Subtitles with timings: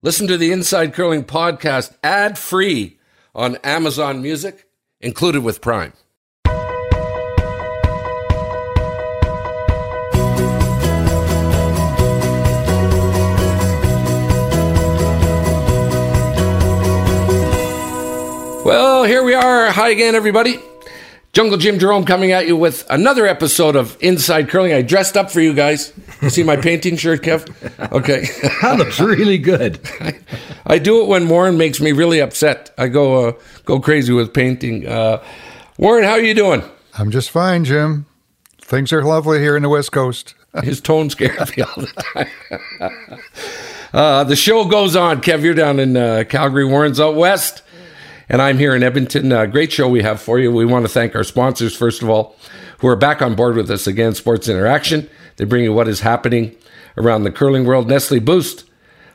[0.00, 3.00] Listen to the Inside Curling podcast ad free
[3.34, 4.68] on Amazon Music,
[5.00, 5.92] included with Prime.
[18.64, 19.72] Well, here we are.
[19.72, 20.60] Hi again, everybody.
[21.32, 24.72] Jungle Jim Jerome coming at you with another episode of Inside Curling.
[24.72, 25.92] I dressed up for you guys.
[26.22, 27.46] You see my painting shirt, Kev?
[27.92, 28.26] Okay.
[28.62, 29.78] that looks really good.
[30.00, 30.18] I,
[30.66, 32.74] I, do it when Warren makes me really upset.
[32.78, 33.32] I go uh,
[33.66, 34.86] go crazy with painting.
[34.86, 35.22] Uh,
[35.76, 36.62] Warren, how are you doing?
[36.98, 38.06] I'm just fine, Jim.
[38.60, 40.34] Things are lovely here in the West Coast.
[40.64, 42.26] His tone scares me all the
[42.78, 43.20] time.
[43.92, 45.20] uh, the show goes on.
[45.20, 46.64] Kev, you're down in uh, Calgary.
[46.64, 47.62] Warren's out west.
[48.28, 49.32] And I'm here in Edmonton.
[49.32, 50.52] Uh, great show we have for you.
[50.52, 52.36] We want to thank our sponsors, first of all,
[52.78, 55.08] who are back on board with us again Sports Interaction.
[55.36, 56.54] They bring you what is happening
[56.98, 57.88] around the curling world.
[57.88, 58.64] Nestle Boost,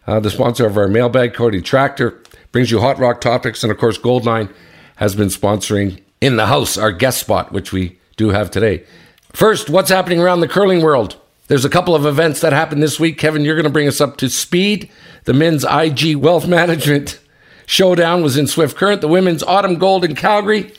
[0.08, 3.64] uh, the sponsor of our mailbag, Kioti Tractor, brings you hot rock topics.
[3.64, 4.52] And of course, Goldline
[4.96, 8.84] has been sponsoring In the House, our guest spot, which we do have today.
[9.32, 11.18] First, what's happening around the curling world?
[11.50, 13.20] There's a couple of events that happened this week.
[13.20, 14.90] Kevin, you're going to bring us up to speed.
[15.26, 17.20] The men's IG Wealth Management
[17.66, 20.74] Showdown was in Swift Current, the women's Autumn Gold in Calgary,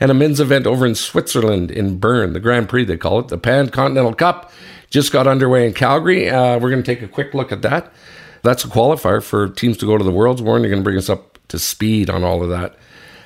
[0.00, 3.28] and a men's event over in Switzerland in Bern, the Grand Prix, they call it.
[3.28, 4.52] The Pan Continental Cup
[4.90, 6.28] just got underway in Calgary.
[6.28, 7.92] Uh, we're going to take a quick look at that.
[8.42, 10.42] That's a qualifier for teams to go to the Worlds.
[10.42, 12.76] Warren, you're going to bring us up to speed on all of that.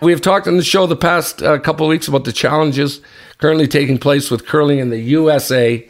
[0.01, 3.01] We have talked on the show the past uh, couple of weeks about the challenges
[3.39, 5.89] currently taking place with curling in the USA.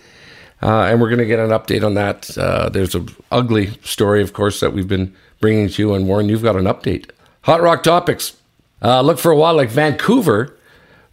[0.63, 2.37] Uh, and we're going to get an update on that.
[2.37, 5.95] Uh, there's an ugly story, of course, that we've been bringing to you.
[5.95, 7.11] And Warren, you've got an update.
[7.43, 8.37] Hot Rock Topics.
[8.83, 10.57] Uh, look for a while like Vancouver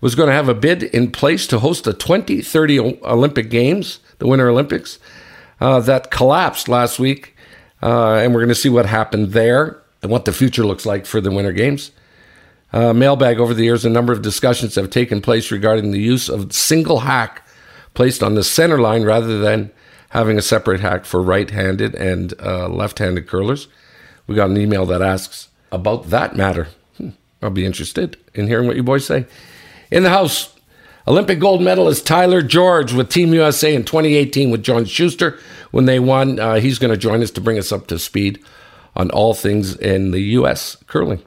[0.02, 4.28] was going to have a bid in place to host the 2030 Olympic Games, the
[4.28, 5.00] Winter Olympics.
[5.60, 7.36] Uh, that collapsed last week.
[7.82, 11.06] Uh, and we're going to see what happened there and what the future looks like
[11.06, 11.92] for the Winter Games.
[12.74, 16.28] Uh, mailbag over the years, a number of discussions have taken place regarding the use
[16.28, 17.48] of single hack
[17.94, 19.72] placed on the center line rather than
[20.10, 23.68] having a separate hack for right handed and uh, left handed curlers.
[24.28, 26.70] We got an email that asks about that matter.
[26.98, 27.10] Hmm,
[27.42, 29.26] I'll be interested in hearing what you boys say.
[29.92, 30.56] In the house,
[31.08, 35.40] Olympic gold medalist Tyler George with Team USA in 2018 with John Schuster
[35.72, 36.40] when they won.
[36.40, 38.44] Uh, he's going to join us to bring us up to speed
[38.96, 40.78] on all things in the U.S.
[40.88, 41.22] curling.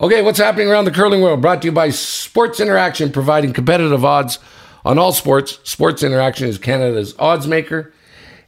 [0.00, 1.42] Okay, what's happening around the curling world?
[1.42, 4.38] Brought to you by Sports Interaction, providing competitive odds
[4.84, 5.58] on all sports.
[5.64, 7.92] Sports Interaction is Canada's odds maker,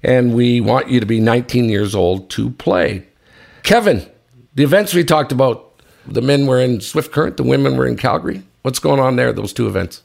[0.02, 3.04] and we want you to be 19 years old to play.
[3.62, 4.08] Kevin,
[4.54, 7.96] the events we talked about, the men were in Swift Current, the women were in
[7.96, 8.42] Calgary.
[8.62, 10.02] What's going on there, those two events?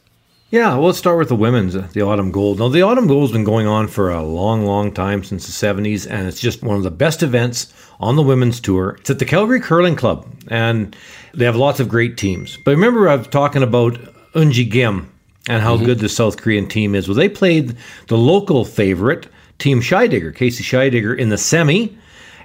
[0.51, 2.59] Yeah, well, let's start with the women's, the Autumn Gold.
[2.59, 6.09] Now, the Autumn Gold's been going on for a long, long time since the 70s,
[6.09, 8.95] and it's just one of the best events on the women's tour.
[8.99, 10.95] It's at the Calgary Curling Club, and
[11.33, 12.57] they have lots of great teams.
[12.57, 13.95] But remember, I was talking about
[14.33, 15.11] Eunji Kim
[15.49, 15.85] and how mm-hmm.
[15.85, 17.07] good the South Korean team is.
[17.07, 17.75] Well, they played
[18.07, 19.27] the local favorite,
[19.57, 21.97] Team Scheidegger, Casey Scheidegger, in the semi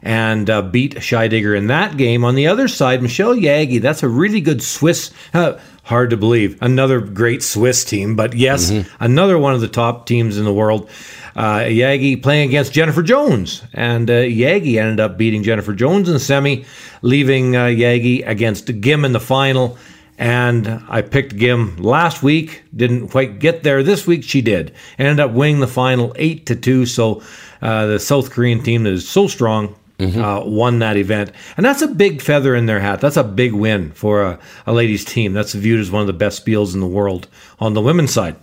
[0.03, 2.25] and uh, beat Scheidegger in that game.
[2.25, 5.13] On the other side, Michelle Jäggi, that's a really good Swiss.
[5.35, 6.61] Uh, hard to believe.
[6.63, 8.89] Another great Swiss team, but yes, mm-hmm.
[9.03, 10.89] another one of the top teams in the world.
[11.37, 16.15] Uh, Jäggi playing against Jennifer Jones, and uh, Jäggi ended up beating Jennifer Jones in
[16.15, 16.65] the semi,
[17.03, 19.79] leaving uh, Jäggi against Gim in the final.
[20.19, 23.83] And I picked Gim last week, didn't quite get there.
[23.83, 26.85] This week she did, ended up winning the final eight to two.
[26.85, 27.23] So
[27.63, 30.21] uh, the South Korean team that is so strong mm-hmm.
[30.21, 31.33] uh, won that event.
[31.57, 33.01] And that's a big feather in their hat.
[33.01, 35.33] That's a big win for a, a ladies' team.
[35.33, 37.29] That's viewed as one of the best spiels in the world
[37.59, 38.37] on the women's side.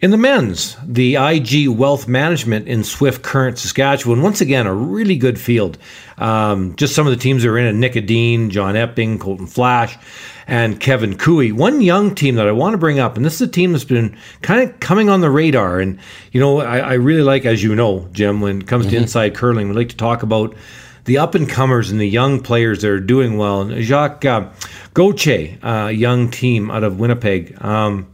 [0.00, 5.16] In the men's, the IG Wealth Management in Swift Current, Saskatchewan, once again, a really
[5.16, 5.76] good field.
[6.18, 9.48] Um, just some of the teams that are in it Nick Edin, John Epping, Colton
[9.48, 9.98] Flasch,
[10.46, 11.48] and Kevin Koe.
[11.48, 13.82] One young team that I want to bring up, and this is a team that's
[13.82, 15.80] been kind of coming on the radar.
[15.80, 15.98] And,
[16.30, 18.92] you know, I, I really like, as you know, Jim, when it comes mm-hmm.
[18.92, 20.54] to inside curling, we like to talk about
[21.06, 23.62] the up and comers and the young players that are doing well.
[23.62, 24.48] And Jacques uh,
[24.94, 27.60] Gauthier, a young team out of Winnipeg.
[27.64, 28.06] Um,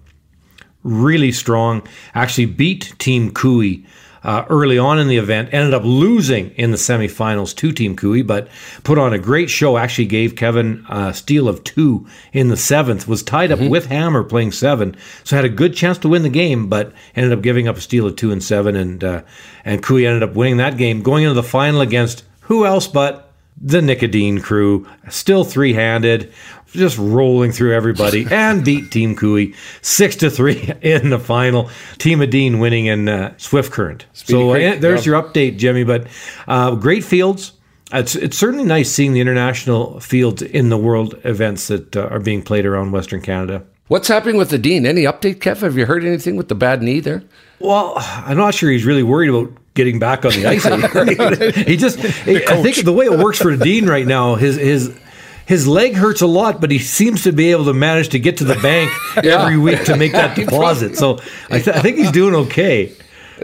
[0.84, 1.82] really strong.
[2.14, 3.82] Actually beat Team Koe
[4.22, 5.50] uh, early on in the event.
[5.52, 8.48] Ended up losing in the semifinals to Team Koe, but
[8.82, 9.76] put on a great show.
[9.76, 13.06] Actually gave Kevin a steal of two in the seventh.
[13.06, 13.68] Was tied up mm-hmm.
[13.68, 17.36] with Hammer playing seven, so had a good chance to win the game, but ended
[17.36, 18.76] up giving up a steal of two and seven.
[18.76, 19.22] And uh,
[19.64, 23.30] and Koe ended up winning that game, going into the final against who else but
[23.60, 26.32] the Nick Edin crew, still three handed,
[26.74, 29.46] just rolling through everybody and beat Team Koe
[29.82, 31.70] six to three in the final.
[31.98, 34.06] Team Edin winning in uh, Swift Current.
[34.12, 35.84] Speedy so uh, there's your update, Jimmy.
[35.84, 36.08] But
[36.46, 37.52] uh, great fields.
[37.92, 42.20] it's it's certainly nice seeing the international fields in the world events that uh, are
[42.20, 43.64] being played around Western Canada.
[43.88, 44.86] What's happening with the Dean?
[44.86, 45.60] Any update, Kev?
[45.60, 47.22] Have you heard anything with the bad knee there?
[47.58, 50.64] Well, I'm not sure he's really worried about getting back on the ice.
[51.66, 54.96] he just, I think the way it works for the Dean right now, his his
[55.46, 58.38] his leg hurts a lot, but he seems to be able to manage to get
[58.38, 58.90] to the bank
[59.22, 59.42] yeah.
[59.42, 60.96] every week to make that deposit.
[60.96, 61.18] So
[61.50, 62.92] I, th- I think he's doing okay.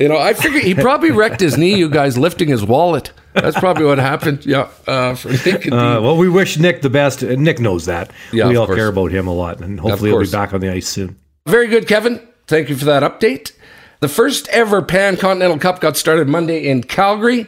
[0.00, 1.76] You know, I figure he probably wrecked his knee.
[1.76, 3.12] You guys lifting his wallet.
[3.32, 4.46] That's probably what happened.
[4.46, 5.66] Yeah, uh, for Nick.
[5.66, 7.22] Uh, well, we wish Nick the best.
[7.22, 8.10] Nick knows that.
[8.32, 8.76] Yeah, we all course.
[8.76, 11.18] care about him a lot, and hopefully he'll be back on the ice soon.
[11.46, 12.20] Very good, Kevin.
[12.46, 13.52] Thank you for that update.
[14.00, 17.46] The first ever Pan Continental Cup got started Monday in Calgary.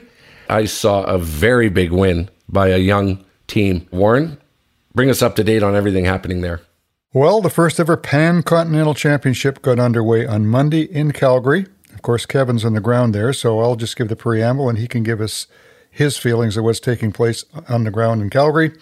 [0.49, 3.87] I saw a very big win by a young team.
[3.91, 4.39] Warren,
[4.95, 6.61] bring us up to date on everything happening there.
[7.13, 11.67] Well, the first ever Pan Continental Championship got underway on Monday in Calgary.
[11.93, 14.89] Of course, Kevin's on the ground there, so I'll just give the preamble and he
[14.89, 15.47] can give us
[15.91, 18.73] his feelings of what's taking place on the ground in Calgary.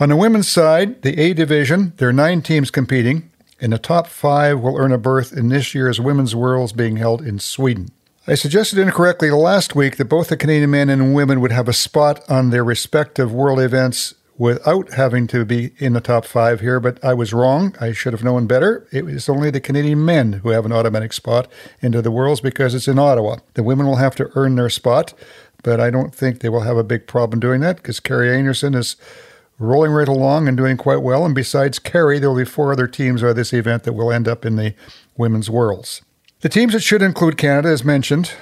[0.00, 3.30] On the women's side, the A division, there are nine teams competing
[3.60, 7.22] and the top five will earn a berth in this year's Women's Worlds being held
[7.22, 7.90] in Sweden.
[8.26, 11.72] I suggested incorrectly last week that both the Canadian men and women would have a
[11.72, 16.80] spot on their respective world events without having to be in the top five here,
[16.80, 17.76] but I was wrong.
[17.78, 18.88] I should have known better.
[18.90, 21.46] It was only the Canadian men who have an automatic spot
[21.82, 23.36] into the Worlds because it's in Ottawa.
[23.52, 25.12] The women will have to earn their spot,
[25.62, 28.74] but I don't think they will have a big problem doing that because Kerri Einarson
[28.74, 28.96] is
[29.58, 31.26] rolling right along and doing quite well.
[31.26, 34.26] And besides Kerri, there will be four other teams at this event that will end
[34.26, 34.72] up in the
[35.18, 36.00] Women's Worlds.
[36.40, 38.32] The teams that should include Canada, as mentioned,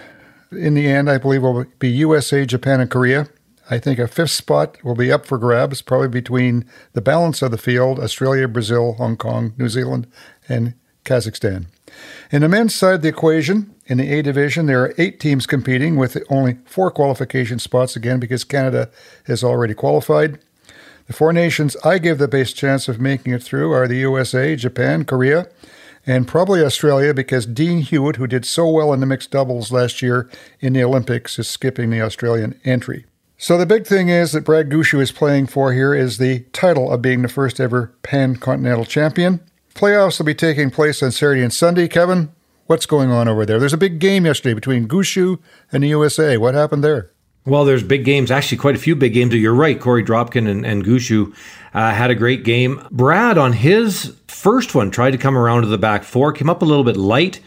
[0.52, 3.26] in the end, I believe will be USA, Japan, and Korea.
[3.70, 7.50] I think a fifth spot will be up for grabs, probably between the balance of
[7.50, 10.06] the field Australia, Brazil, Hong Kong, New Zealand,
[10.48, 10.74] and
[11.04, 11.66] Kazakhstan.
[12.30, 15.46] In the men's side of the equation, in the A division, there are eight teams
[15.46, 18.90] competing with only four qualification spots again because Canada
[19.26, 20.38] has already qualified.
[21.06, 24.56] The four nations I give the best chance of making it through are the USA,
[24.56, 25.48] Japan, Korea,
[26.06, 30.02] and probably Australia because Dean Hewitt, who did so well in the mixed doubles last
[30.02, 30.28] year
[30.60, 33.06] in the Olympics, is skipping the Australian entry.
[33.40, 36.90] So the big thing is that Brad Gushue is playing for here is the title
[36.90, 39.38] of being the first ever Pan Continental Champion.
[39.76, 41.86] Playoffs will be taking place on Saturday and Sunday.
[41.86, 42.32] Kevin,
[42.66, 43.60] what's going on over there?
[43.60, 45.38] There's a big game yesterday between Gushue
[45.70, 46.36] and the USA.
[46.36, 47.12] What happened there?
[47.44, 49.32] Well, there's big games, actually, quite a few big games.
[49.32, 49.78] You're right.
[49.78, 51.32] Korey Dropkin and, and Gushue
[51.74, 52.84] uh, had a great game.
[52.90, 56.60] Brad, on his first one, tried to come around to the back four, came up
[56.60, 57.38] a little bit light.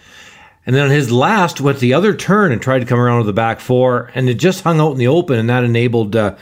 [0.65, 3.25] And then on his last, went the other turn and tried to come around to
[3.25, 4.11] the back four.
[4.13, 5.39] And it just hung out in the open.
[5.39, 6.35] And that enabled uh,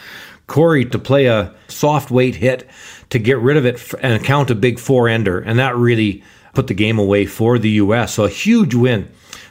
[0.48, 2.70] Korey to play a soft weight hit
[3.12, 5.40] to get rid of it and count a big four ender.
[5.40, 6.24] And that really
[6.54, 8.14] put the game away for the U.S.
[8.14, 9.10] So a huge win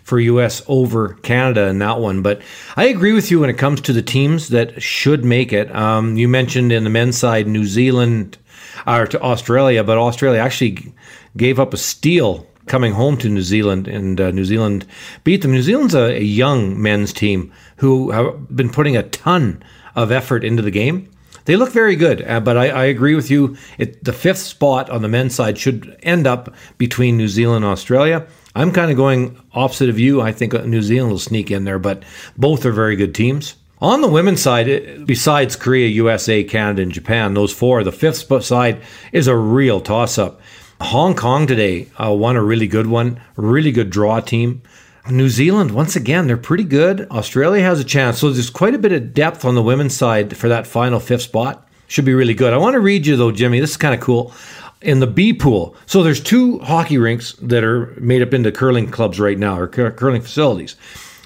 [0.08, 2.22] for US over Canada in that one.
[2.22, 2.40] But
[2.76, 5.74] I agree with you when it comes to the teams that should make it.
[5.74, 8.38] Um, you mentioned in the men's side New Zealand
[8.86, 10.94] or to Australia, but Australia actually
[11.36, 14.86] gave up a steal coming home to New Zealand, and uh, New Zealand
[15.24, 15.52] beat them.
[15.52, 19.62] New Zealand's a, a young men's team who have been putting a ton
[19.94, 21.10] of effort into the game.
[21.46, 23.56] They look very good, uh, but I, I, agree with you.
[23.78, 27.72] It, the fifth spot on the men's side should end up between New Zealand and
[27.72, 28.26] Australia.
[28.54, 30.20] I'm kind of going opposite of you.
[30.20, 32.02] I think New Zealand will sneak in there, but
[32.36, 33.54] both are very good teams.
[33.80, 38.82] On the women's side, besides Korea, USA, Canada, and Japan, those four, the fifth side
[39.12, 40.40] is a real toss up.
[40.80, 44.62] Hong Kong today uh, won a really good one, really good draw team.
[45.10, 47.06] New Zealand, once again, they're pretty good.
[47.10, 48.18] Australia has a chance.
[48.18, 51.22] So there's quite a bit of depth on the women's side for that final fifth
[51.22, 51.66] spot.
[51.86, 52.52] Should be really good.
[52.52, 53.60] I want to read you, though, Jimmy.
[53.60, 54.34] This is kind of cool
[54.82, 55.74] in the B pool.
[55.86, 59.66] So there's two hockey rinks that are made up into curling clubs right now, or
[59.66, 60.76] cur- curling facilities.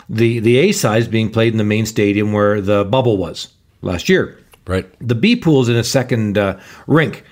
[0.08, 3.48] The the A side is being played in the main stadium where the bubble was
[3.82, 4.38] last year.
[4.66, 4.88] Right.
[5.00, 7.24] The B pool is in a second uh, rink.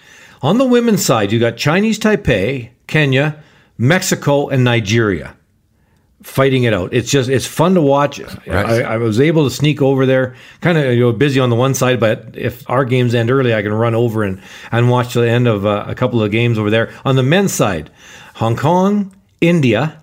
[0.43, 3.43] On the women's side, you got Chinese Taipei, Kenya,
[3.77, 5.37] Mexico, and Nigeria
[6.23, 6.93] fighting it out.
[6.93, 8.21] It's just it's fun to watch.
[8.21, 8.49] Right.
[8.49, 11.57] I, I, was able to sneak over there, kind of you know busy on the
[11.57, 15.15] one side, but if our games end early, I can run over and and watch
[15.15, 16.93] the end of uh, a couple of games over there.
[17.05, 17.91] On the men's side,
[18.35, 20.03] Hong Kong, India,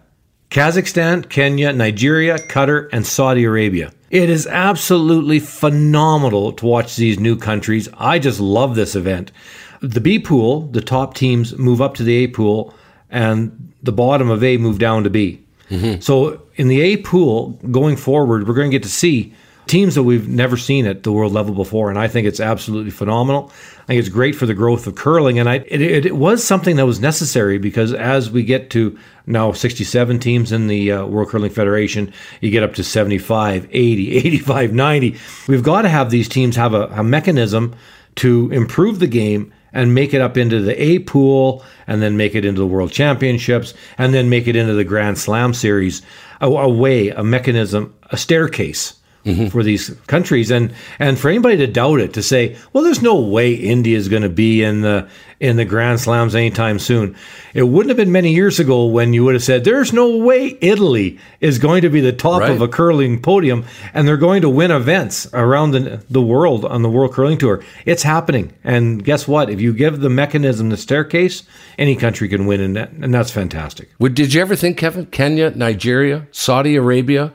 [0.49, 3.91] Kazakhstan, Kenya, Nigeria, Qatar, and Saudi Arabia.
[4.09, 7.89] It is absolutely phenomenal to watch these new countries.
[7.97, 9.33] I just love this event.
[9.81, 12.73] The B pool, the top teams move up to the A pool,
[13.09, 15.43] and the bottom of A move down to B.
[15.69, 16.01] Mm-hmm.
[16.01, 19.33] So in the A pool going forward, we're going to get to see
[19.67, 22.91] teams that we've never seen at the world level before, and I think it's absolutely
[22.91, 23.51] phenomenal.
[23.83, 26.43] I think it's great for the growth of curling, and I it, it, it was
[26.43, 31.05] something that was necessary because as we get to now 67 teams in the uh,
[31.05, 35.17] World Curling Federation, you get up to 75, 80, 85, 90.
[35.47, 37.75] We've got to have these teams have a, a mechanism
[38.15, 42.35] to improve the game and make it up into the A pool and then make
[42.35, 46.01] it into the World Championships and then make it into the Grand Slam series.
[46.41, 48.95] A, a way, a mechanism, a staircase
[49.27, 49.47] mm-hmm.
[49.47, 50.51] for these countries.
[50.51, 54.09] And and for anybody to doubt it, to say, well, there's no way India is
[54.09, 55.07] going to be in the
[55.39, 57.15] in the Grand Slams anytime soon.
[57.53, 60.57] It wouldn't have been many years ago when you would have said, there's no way
[60.61, 62.51] Italy is going to be the top right.
[62.51, 66.81] of a curling podium and they're going to win events around the, the world on
[66.81, 67.63] the World Curling Tour.
[67.85, 68.51] It's happening.
[68.63, 69.51] And guess what?
[69.51, 71.43] If you give the mechanism the staircase,
[71.77, 73.89] any country can win, and, that, and that's fantastic.
[73.99, 77.31] Did you ever think, Kevin, Kenya, Nigeria, Saudi Arabia,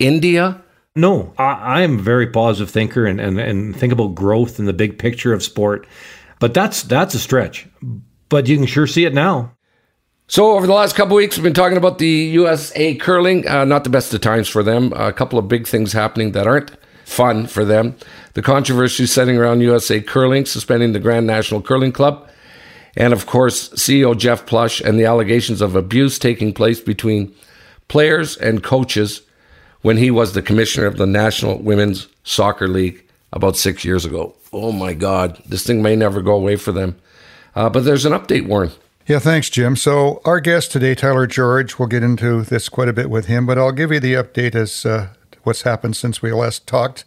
[0.00, 0.60] India,
[0.96, 4.72] no, I, am a very positive thinker and, and, and think about growth and the
[4.72, 5.86] big picture of sport.
[6.38, 7.66] But that's that's a stretch.
[8.28, 9.52] But you can sure see it now.
[10.26, 13.46] So over the last couple weeks, we've been talking about the USA curling.
[13.46, 14.92] Uh, not the best of times for them.
[14.94, 16.70] A couple of big things happening that aren't
[17.04, 17.96] fun for them.
[18.34, 22.28] The controversy setting around USA curling, suspending the Grand National Curling Club,
[22.96, 27.34] and of course CEO Jeff Plush and the allegations of abuse taking place between
[27.88, 29.22] players and coaches
[29.84, 34.34] when he was the commissioner of the National Women's Soccer League about six years ago.
[34.50, 36.96] Oh my God, this thing may never go away for them.
[37.54, 38.70] Uh, but there's an update, Warren.
[39.06, 39.76] Yeah, thanks, Jim.
[39.76, 43.44] So, our guest today, Tyler George, we'll get into this quite a bit with him,
[43.44, 45.08] but I'll give you the update as uh,
[45.42, 47.04] what's happened since we last talked.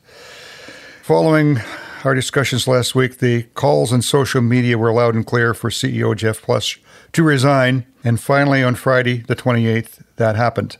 [1.01, 1.57] Following
[2.03, 6.15] our discussions last week, the calls in social media were loud and clear for CEO
[6.15, 6.79] Jeff Plush
[7.13, 10.77] to resign, and finally on Friday, the 28th, that happened.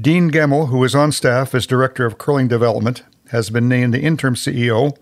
[0.00, 4.00] Dean Gemmell, who is on staff as Director of Curling Development, has been named the
[4.00, 4.96] interim CEO.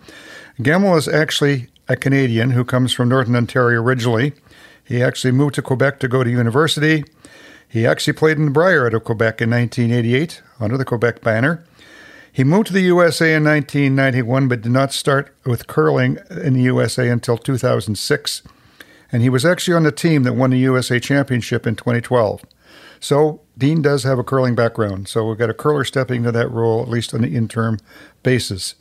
[0.58, 4.32] Gemmell is actually a Canadian who comes from Northern Ontario originally.
[4.82, 7.04] He actually moved to Quebec to go to university.
[7.68, 11.64] He actually played in the out of Quebec in 1988 under the Quebec banner.
[12.32, 16.62] He moved to the USA in 1991 but did not start with curling in the
[16.62, 18.42] USA until 2006.
[19.12, 22.42] And he was actually on the team that won the USA Championship in 2012.
[23.00, 26.50] So Dean does have a curling background, so we've got a curler stepping into that
[26.50, 27.78] role, at least on the interim
[28.22, 28.74] basis.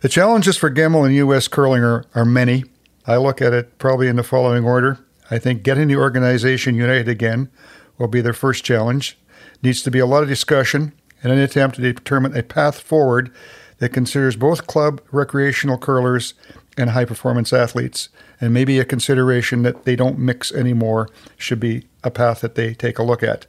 [0.00, 1.46] The challenges for Gemmell and U.S.
[1.46, 2.64] curling are, are many.
[3.06, 4.98] I look at it probably in the following order.
[5.30, 7.50] I think getting the organization united again
[7.98, 9.18] will be their first challenge.
[9.62, 10.92] Needs to be a lot of discussion
[11.22, 13.32] and an attempt to determine a path forward
[13.78, 16.34] that considers both club recreational curlers
[16.76, 18.08] and high performance athletes.
[18.40, 22.74] And maybe a consideration that they don't mix anymore should be a path that they
[22.74, 23.46] take a look at.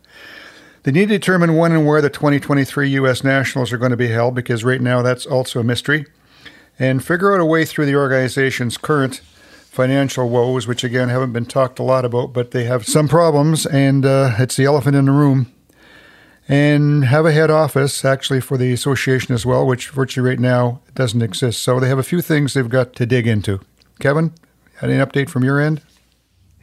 [0.84, 3.24] They need to determine when and where the 2023 U.S.
[3.24, 6.06] Nationals are going to be held because right now that's also a mystery.
[6.80, 9.22] And figure out a way through the organization's current
[9.78, 13.66] financial woes, which again haven't been talked a lot about, but they have some problems,
[13.66, 15.52] and uh, it's the elephant in the room.
[16.50, 20.80] And have a head office actually for the association as well, which virtually right now
[20.96, 21.62] doesn't exist.
[21.62, 23.60] So they have a few things they've got to dig into.
[24.00, 24.34] Kevin,
[24.82, 25.82] any update from your end?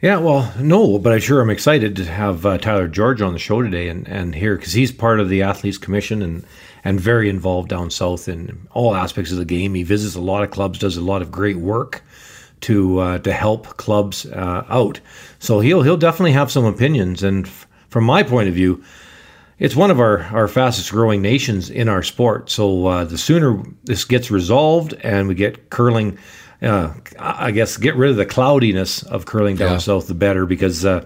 [0.01, 3.39] Yeah, well, no, but I sure am excited to have uh, Tyler George on the
[3.39, 6.45] show today and, and here because he's part of the Athletes Commission and,
[6.83, 9.73] and very involved down south in all aspects of the game.
[9.73, 12.03] He visits a lot of clubs, does a lot of great work
[12.61, 14.99] to uh, to help clubs uh, out.
[15.39, 17.23] So he'll he'll definitely have some opinions.
[17.23, 18.83] And f- from my point of view,
[19.59, 22.49] it's one of our, our fastest growing nations in our sport.
[22.49, 26.17] So uh, the sooner this gets resolved and we get curling
[26.61, 29.77] uh, I guess get rid of the cloudiness of curling down yeah.
[29.77, 31.05] south, the better, because uh,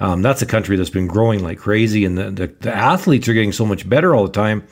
[0.00, 3.34] um, that's a country that's been growing like crazy, and the, the, the, athletes are
[3.34, 4.66] getting so much better all the time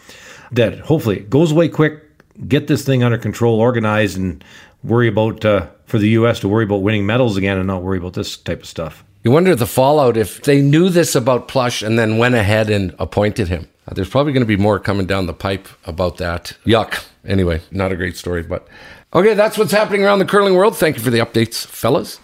[0.52, 2.00] that hopefully it goes away quick.
[2.48, 4.42] Get this thing under control, organized, and
[4.82, 6.40] worry about uh, for the U.S.
[6.40, 9.04] to worry about winning medals again, and not worry about this type of stuff.
[9.22, 12.94] You wonder the fallout if they knew this about Plush and then went ahead and
[12.98, 13.68] appointed him.
[13.92, 16.56] There's probably going to be more coming down the pipe about that.
[16.64, 17.04] Yuck.
[17.26, 18.66] Anyway, not a great story, but
[19.14, 20.78] Okay, that's what's happening around the curling world.
[20.78, 22.18] Thank you for the updates, fellas.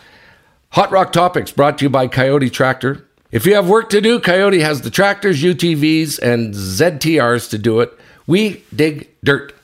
[0.70, 3.06] Hot Rock Topics brought to you by Kioti Tractor.
[3.30, 7.80] If you have work to do, Kioti has the tractors, UTVs, and ZTRs to do
[7.80, 7.92] it.
[8.26, 9.54] We dig dirt.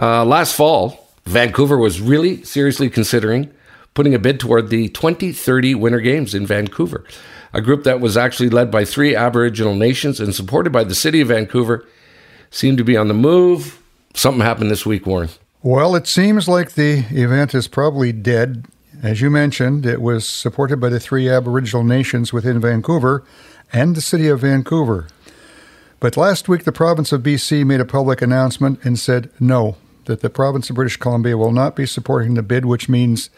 [0.00, 3.50] Uh, last fall, Vancouver was really seriously considering
[3.94, 7.04] putting a bid toward the 2030 Winter Games in Vancouver,
[7.52, 11.20] a group that was actually led by three Aboriginal nations and supported by the city
[11.20, 11.84] of Vancouver,
[12.50, 13.82] seemed to be on the move.
[14.14, 15.30] Something happened this week, Warren.
[15.62, 18.66] Well, it seems like the event is probably dead.
[19.02, 23.24] As you mentioned, it was supported by the three Aboriginal nations within Vancouver
[23.72, 25.08] and the city of Vancouver.
[25.98, 29.76] But last week, the province of BC made a public announcement and said no,
[30.06, 33.30] that the province of British Columbia will not be supporting the bid, which means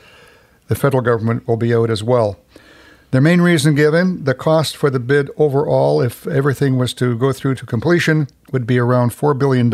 [0.68, 2.38] the federal government will be out as well.
[3.10, 7.32] The main reason given the cost for the bid overall, if everything was to go
[7.32, 9.72] through to completion, would be around $4 billion.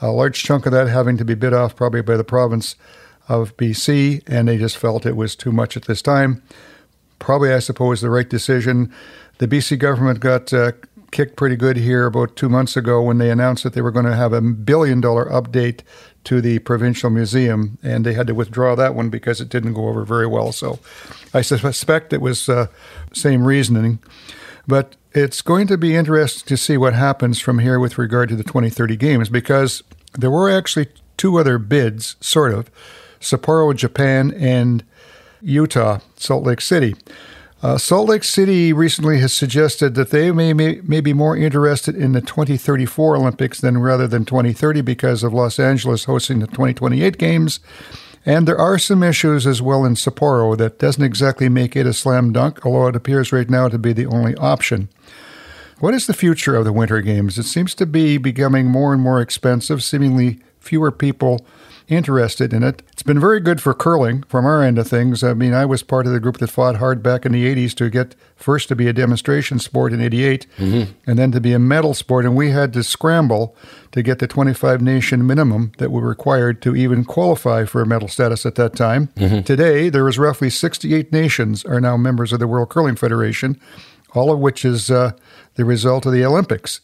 [0.00, 2.76] A large chunk of that having to be bid off probably by the province
[3.28, 6.40] of BC, and they just felt it was too much at this time.
[7.18, 8.92] Probably, I suppose, the right decision.
[9.38, 10.72] The BC government got uh,
[11.10, 14.04] kicked pretty good here about two months ago when they announced that they were going
[14.04, 15.80] to have a billion dollar update
[16.24, 19.88] to the provincial museum, and they had to withdraw that one because it didn't go
[19.88, 20.52] over very well.
[20.52, 20.78] So
[21.32, 22.66] I suspect it was uh,
[23.12, 23.98] same reasoning,
[24.66, 28.36] but it's going to be interesting to see what happens from here with regard to
[28.36, 32.70] the 2030 games because there were actually two other bids, sort of,
[33.20, 34.84] Sapporo, Japan, and
[35.40, 36.94] Utah, Salt Lake City.
[37.60, 41.96] Uh, Salt Lake City recently has suggested that they may, may, may be more interested
[41.96, 47.18] in the 2034 Olympics than rather than 2030 because of Los Angeles hosting the 2028
[47.18, 47.58] Games.
[48.24, 51.92] And there are some issues as well in Sapporo that doesn't exactly make it a
[51.92, 54.88] slam dunk, although it appears right now to be the only option.
[55.80, 57.38] What is the future of the Winter Games?
[57.38, 61.44] It seems to be becoming more and more expensive, seemingly fewer people
[61.88, 62.82] interested in it.
[62.92, 65.24] It's been very good for curling from our end of things.
[65.24, 67.74] I mean, I was part of the group that fought hard back in the 80s
[67.76, 70.92] to get first to be a demonstration sport in 88 mm-hmm.
[71.06, 72.24] and then to be a medal sport.
[72.24, 73.56] And we had to scramble
[73.92, 78.08] to get the 25 nation minimum that were required to even qualify for a medal
[78.08, 79.08] status at that time.
[79.16, 79.42] Mm-hmm.
[79.42, 83.58] Today, there is roughly 68 nations are now members of the World Curling Federation,
[84.14, 85.12] all of which is uh,
[85.54, 86.80] the result of the Olympics.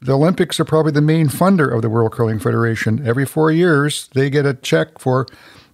[0.00, 3.06] The Olympics are probably the main funder of the World Curling Federation.
[3.06, 5.26] Every four years, they get a check for.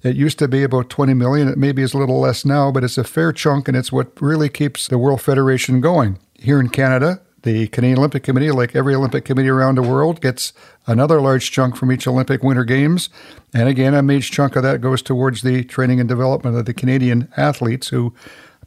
[0.02, 1.48] It used to be about 20 million.
[1.48, 4.20] It maybe is a little less now, but it's a fair chunk, and it's what
[4.20, 6.18] really keeps the World Federation going.
[6.34, 10.52] Here in Canada, the Canadian Olympic Committee, like every Olympic committee around the world, gets
[10.86, 13.10] another large chunk from each Olympic Winter Games.
[13.54, 16.74] And again, a major chunk of that goes towards the training and development of the
[16.74, 18.14] Canadian athletes who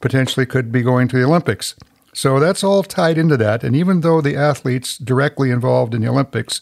[0.01, 1.75] potentially could be going to the Olympics.
[2.15, 3.61] So that's all tied into that.
[3.61, 6.61] And even though the athletes directly involved in the Olympics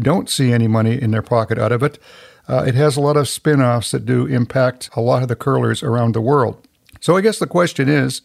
[0.00, 1.98] don't see any money in their pocket out of it,
[2.48, 5.36] uh, it has a lot of spin offs that do impact a lot of the
[5.36, 6.66] curlers around the world.
[7.00, 8.22] So I guess the question is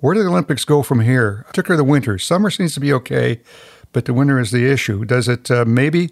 [0.00, 2.18] where do the Olympics go from here, particularly the winter?
[2.18, 3.40] Summer seems to be okay,
[3.92, 5.06] but the winter is the issue.
[5.06, 6.10] Does it uh, maybe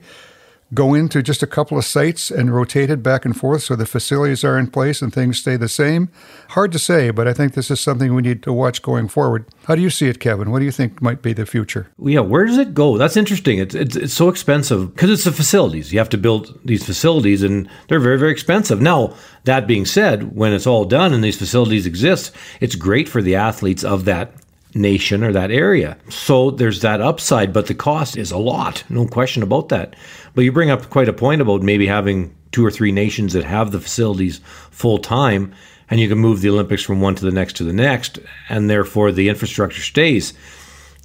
[0.74, 3.87] go into just a couple of sites and rotate it back and forth so the
[3.87, 6.09] facilities are in place and things stay the same?
[6.50, 9.46] Hard to say, but I think this is something we need to watch going forward.
[9.64, 10.50] How do you see it, Kevin?
[10.50, 11.88] What do you think might be the future?
[11.98, 12.98] Yeah, where does it go?
[12.98, 13.59] That's interesting.
[13.59, 15.92] It's it's, it's so expensive because it's the facilities.
[15.92, 18.81] You have to build these facilities, and they're very very expensive.
[18.81, 23.22] Now that being said, when it's all done and these facilities exist, it's great for
[23.22, 24.33] the athletes of that
[24.74, 25.96] nation or that area.
[26.09, 29.96] So there's that upside, but the cost is a lot, no question about that.
[30.35, 33.45] But you bring up quite a point about maybe having two or three nations that
[33.45, 35.53] have the facilities full time,
[35.91, 38.69] and you can move the Olympics from one to the next to the next, and
[38.69, 40.35] therefore the infrastructure stays.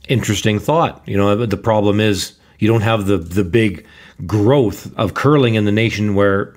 [0.08, 1.02] Interesting thought.
[1.06, 3.86] You know, the problem is you don't have the the big
[4.26, 6.56] growth of curling in the nation where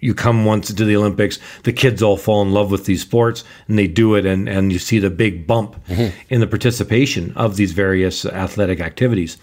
[0.00, 3.44] you come once to the Olympics, the kids all fall in love with these sports
[3.66, 6.16] and they do it, and, and you see the big bump mm-hmm.
[6.28, 9.38] in the participation of these various athletic activities.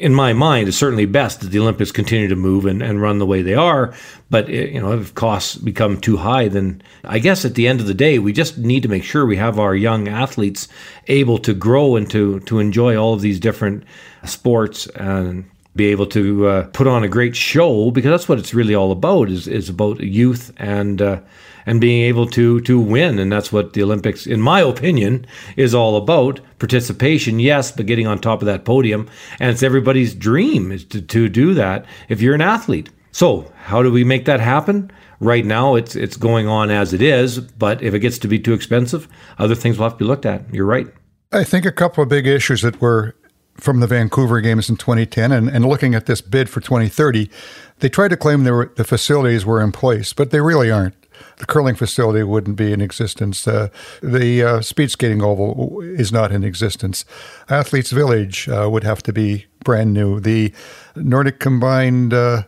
[0.00, 3.18] In my mind, it's certainly best that the Olympics continue to move and, and run
[3.18, 3.92] the way they are.
[4.30, 7.80] But it, you know, if costs become too high, then I guess at the end
[7.80, 10.68] of the day, we just need to make sure we have our young athletes
[11.08, 13.84] able to grow and to to enjoy all of these different
[14.24, 15.44] sports and
[15.76, 18.92] be able to uh, put on a great show because that's what it's really all
[18.92, 21.20] about is is about youth and uh,
[21.66, 23.18] and being able to to win.
[23.18, 26.40] And that's what the Olympics in my opinion is all about.
[26.58, 29.08] Participation yes but getting on top of that podium.
[29.38, 32.90] And it's everybody's dream is to, to do that if you're an athlete.
[33.12, 34.90] So how do we make that happen?
[35.20, 38.38] Right now it's it's going on as it is but if it gets to be
[38.38, 40.52] too expensive other things will have to be looked at.
[40.52, 40.88] You're right.
[41.32, 43.14] I think a couple of big issues that were
[43.60, 47.30] from the Vancouver Games in 2010 and, and looking at this bid for 2030,
[47.78, 50.94] they tried to claim were, the facilities were in place, but they really aren't.
[51.36, 53.46] The curling facility wouldn't be in existence.
[53.46, 53.68] Uh,
[54.02, 57.04] the uh, speed skating oval is not in existence.
[57.48, 60.20] Athletes Village uh, would have to be brand new.
[60.20, 60.52] The
[60.96, 62.42] Nordic combined uh,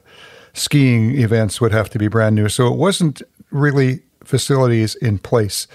[0.52, 2.48] skiing events would have to be brand new.
[2.48, 5.66] So it wasn't really facilities in place.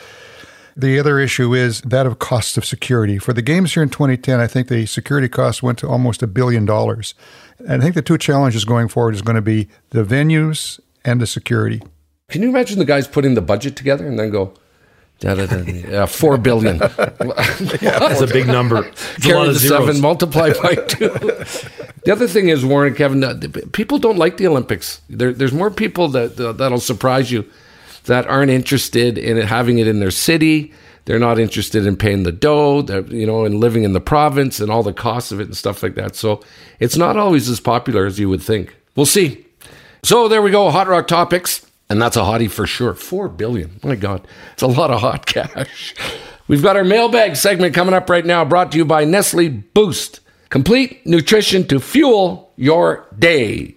[0.76, 3.18] The other issue is that of cost of security.
[3.18, 6.28] For the games here in 2010, I think the security costs went to almost a
[6.28, 7.16] billion dollars.
[7.60, 11.20] And I think the two challenges going forward is going to be the venues and
[11.20, 11.82] the security.
[12.30, 14.54] Can you imagine the guys putting the budget together and then go,
[15.20, 16.78] Da, da, da, yeah, four billion.
[16.78, 18.86] That's a big number.
[18.86, 19.88] It's a lot Carry of the zeros.
[19.88, 21.08] seven, multiply by two.
[21.10, 25.02] the other thing is, Warren, Kevin, people don't like the Olympics.
[25.10, 27.50] There, there's more people that that'll surprise you
[28.06, 30.72] that aren't interested in having it in their city.
[31.06, 34.60] They're not interested in paying the dough, they're, you know, and living in the province
[34.60, 36.16] and all the costs of it and stuff like that.
[36.16, 36.44] So
[36.80, 38.76] it's not always as popular as you would think.
[38.96, 39.48] We'll see.
[40.04, 42.94] So there we go, hot rock topics, and that's a hottie for sure.
[42.94, 45.96] Four billion, my God, it's a lot of hot cash.
[46.48, 50.22] We've got our mailbag segment coming up right now, brought to you by Nestle Boost,
[50.50, 53.76] complete nutrition to fuel your day.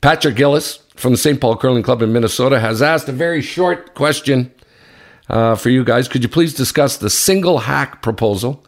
[0.00, 1.40] Patrick Gillis from the St.
[1.40, 4.52] Paul Curling Club in Minnesota has asked a very short question
[5.28, 6.08] uh, for you guys.
[6.08, 8.64] Could you please discuss the single hack proposal,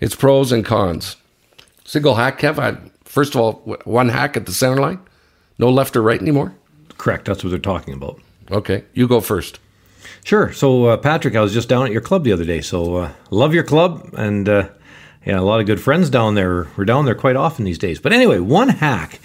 [0.00, 1.16] its pros and cons?
[1.84, 2.58] Single hack, Kev.
[2.58, 3.52] I, first of all,
[3.84, 5.00] one hack at the center line,
[5.58, 6.54] no left or right anymore.
[7.02, 7.24] Correct.
[7.24, 8.20] That's what they're talking about.
[8.48, 9.58] Okay, you go first.
[10.22, 10.52] Sure.
[10.52, 12.60] So, uh, Patrick, I was just down at your club the other day.
[12.60, 14.68] So, uh, love your club, and uh,
[15.26, 16.68] yeah, a lot of good friends down there.
[16.76, 18.00] We're down there quite often these days.
[18.00, 19.18] But anyway, one hack.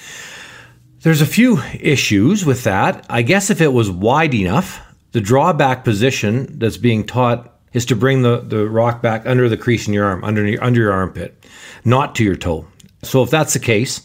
[1.02, 3.06] There's a few issues with that.
[3.12, 7.96] I guess if it was wide enough, the drawback position that's being taught is to
[7.96, 10.94] bring the, the rock back under the crease in your arm, under your, under your
[10.94, 11.46] armpit,
[11.86, 12.66] not to your toe.
[13.04, 14.02] So if that's the case,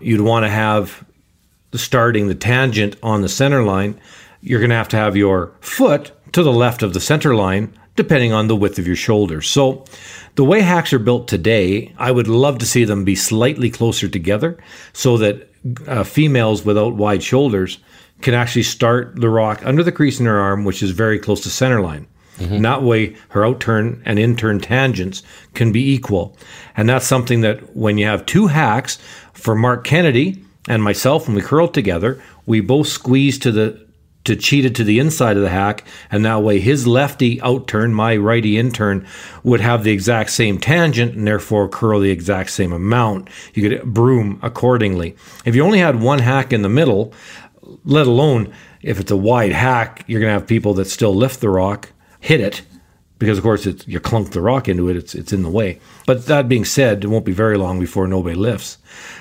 [0.00, 1.04] you'd want to have
[1.74, 3.98] starting the tangent on the center line.
[4.40, 7.72] You're going to have to have your foot to the left of the center line,
[7.96, 9.48] depending on the width of your shoulders.
[9.48, 9.84] So
[10.34, 14.08] the way hacks are built today, I would love to see them be slightly closer
[14.08, 14.58] together
[14.92, 15.48] so that
[15.86, 17.78] uh, females without wide shoulders
[18.20, 21.40] can actually start the rock under the crease in her arm, which is very close
[21.42, 22.06] to center line.
[22.54, 25.22] And that way, her outturn and inturn tangents
[25.54, 26.36] can be equal.
[26.76, 28.98] And that's something that when you have two hacks,
[29.32, 33.86] for Marc Kennedy and myself, when we curled together, we both squeezed to the
[34.24, 38.16] to cheated to the inside of the hack, and that way his lefty outturn, my
[38.16, 39.04] righty inturn,
[39.42, 43.28] would have the exact same tangent and therefore curl the exact same amount.
[43.52, 45.16] You could broom accordingly.
[45.44, 47.12] If you only had one hack in the middle,
[47.84, 51.40] let alone if it's a wide hack, you're going to have people that still lift
[51.40, 52.62] the rock, hit it,
[53.22, 55.78] because of course you clunk the rock into it, it's, it's in the way.
[56.06, 58.78] But that being said, it won't be very long before nobody lifts.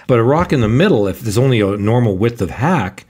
[0.07, 3.05] But a rock in the middle, if there's only a normal width of hack,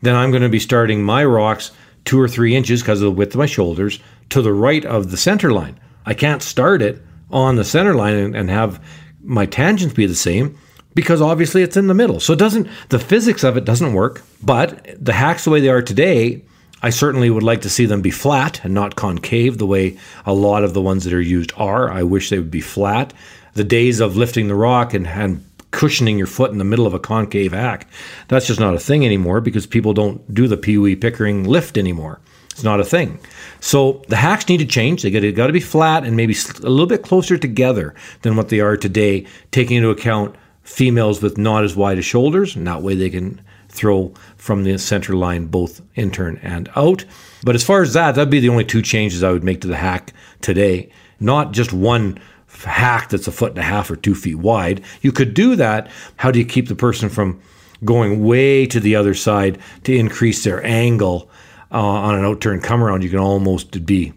[0.00, 1.70] then I'm going to be starting my rocks
[2.06, 5.10] two or three inches because of the width of my shoulders to the right of
[5.10, 5.78] the center line.
[6.06, 8.82] I can't start it on the center line and, and have
[9.22, 10.58] my tangents be the same
[10.94, 12.20] because obviously it's in the middle.
[12.20, 14.22] So it doesn't the physics of it doesn't work.
[14.42, 16.42] But the hacks the way they are today,
[16.82, 20.34] I certainly would like to see them be flat and not concave the way a
[20.34, 21.90] lot of the ones that are used are.
[21.90, 23.12] I wish they would be flat.
[23.54, 26.94] The days of lifting the rock and, and cushioning your foot in the middle of
[26.94, 27.86] a concave hack,
[28.28, 31.78] that's just not a thing anymore because people don't do the Pee Wee Pickering lift
[31.78, 32.20] anymore.
[32.50, 33.18] It's not a thing.
[33.60, 35.02] So the hacks need to change.
[35.02, 38.60] They got to, be flat and maybe a little bit closer together than what they
[38.60, 42.94] are today, taking into account females with not as wide as shoulders, and that way
[42.94, 43.40] they can
[43.72, 47.04] throw from the center line both inturn and out.
[47.42, 49.68] But as far as that, that'd be the only two changes I would make to
[49.68, 50.90] the hack today.
[51.18, 54.82] Not just one hack that's a foot and a half or two feet wide.
[55.00, 55.90] You could do that.
[56.16, 57.40] How do you keep the person from
[57.84, 61.30] going way to the other side to increase their angle
[61.72, 63.02] uh, on an outturn come around?
[63.02, 64.12] You can almost be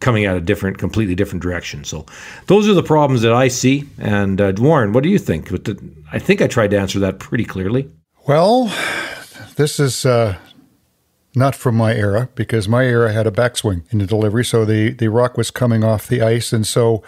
[0.00, 1.82] coming at a different, completely different direction.
[1.84, 2.06] So
[2.46, 3.88] those are the problems that I see.
[3.98, 5.50] And uh, Warren, what do you think?
[6.12, 7.90] I think I tried to answer that pretty clearly.
[8.28, 8.70] Well,
[9.56, 10.36] this is uh,
[11.34, 14.90] not from my era because my era had a backswing in the delivery, so the
[14.90, 17.02] the rock was coming off the ice, and so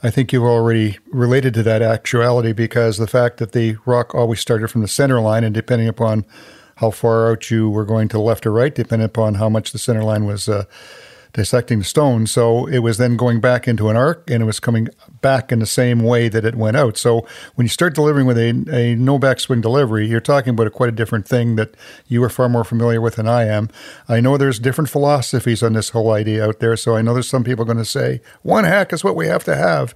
[0.00, 4.38] I think you've already related to that actuality because the fact that the rock always
[4.38, 6.24] started from the center line, and depending upon
[6.76, 9.78] how far out you were going to left or right, depending upon how much the
[9.78, 10.48] center line was.
[10.48, 10.66] Uh,
[11.32, 12.26] dissecting the stone.
[12.26, 14.88] So it was then going back into an arc and it was coming
[15.20, 16.96] back in the same way that it went out.
[16.96, 20.70] So when you start delivering with a, a no backswing delivery, you're talking about a
[20.70, 21.74] quite a different thing that
[22.08, 23.68] you are far more familiar with than I am.
[24.08, 26.76] I know there's different philosophies on this whole idea out there.
[26.76, 29.44] So I know there's some people going to say one hack is what we have
[29.44, 29.94] to have.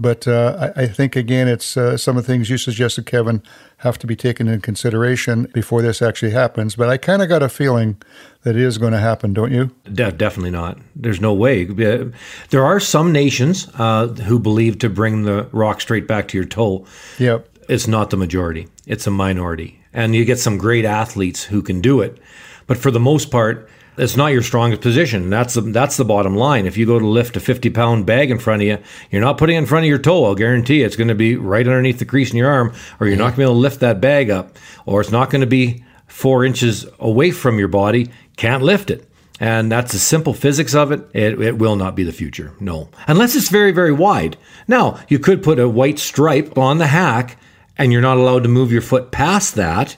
[0.00, 3.42] But uh, I, I, think, again, it's uh, some of the things you suggested, Kevin,
[3.78, 6.74] have to be taken into consideration before this actually happens.
[6.74, 8.00] But I kind of got a feeling
[8.42, 9.70] that it is going to happen, don't you?
[9.84, 10.78] De- definitely not.
[10.96, 11.64] There's no way.
[11.64, 16.46] There are some nations uh, who believe to bring the rock straight back to your
[16.46, 16.86] toe.
[17.18, 17.46] Yep.
[17.68, 19.80] It's not the majority, it's a minority.
[19.92, 22.18] And you get some great athletes who can do it.
[22.66, 25.30] But for the most part, it's not your strongest position.
[25.30, 26.66] That's the that's the bottom line.
[26.66, 28.78] If you go to lift a 50 pound bag in front of you,
[29.10, 30.24] you're not putting it in front of your toe.
[30.24, 33.06] I'll guarantee you it's going to be right underneath the crease in your arm, or
[33.06, 35.42] you're not going to be able to lift that bag up, or it's not going
[35.42, 38.10] to be four inches away from your body.
[38.36, 39.06] Can't lift it.
[39.40, 41.08] And that's the simple physics of it.
[41.14, 41.40] it.
[41.40, 42.52] It will not be the future.
[42.60, 42.90] No.
[43.06, 44.36] Unless it's very, very wide.
[44.68, 47.38] Now, you could put a white stripe on the hack
[47.78, 49.96] and you're not allowed to move your foot past that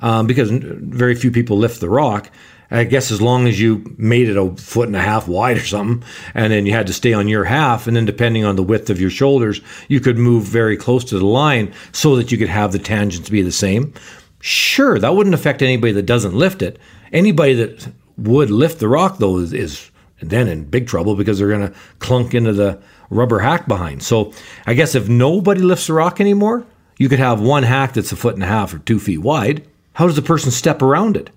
[0.00, 2.30] um, because very few people lift the rock.
[2.70, 5.64] I guess as long as you made it a foot and a half wide or
[5.64, 8.62] something, and then you had to stay on your half, and then depending on the
[8.62, 12.38] width of your shoulders, you could move very close to the line so that you
[12.38, 13.92] could have the tangents be the same.
[14.40, 16.78] Sure, that wouldn't affect anybody that doesn't lift it.
[17.12, 21.48] Anybody that would lift the rock though is, is then in big trouble because they're
[21.48, 22.80] going to clunk into the
[23.10, 24.02] rubber hack behind.
[24.02, 24.32] So
[24.66, 26.66] I guess if nobody lifts the rock anymore,
[26.98, 29.66] you could have one hack that's a foot and a half or two feet wide.
[29.94, 31.30] How does the person step around it?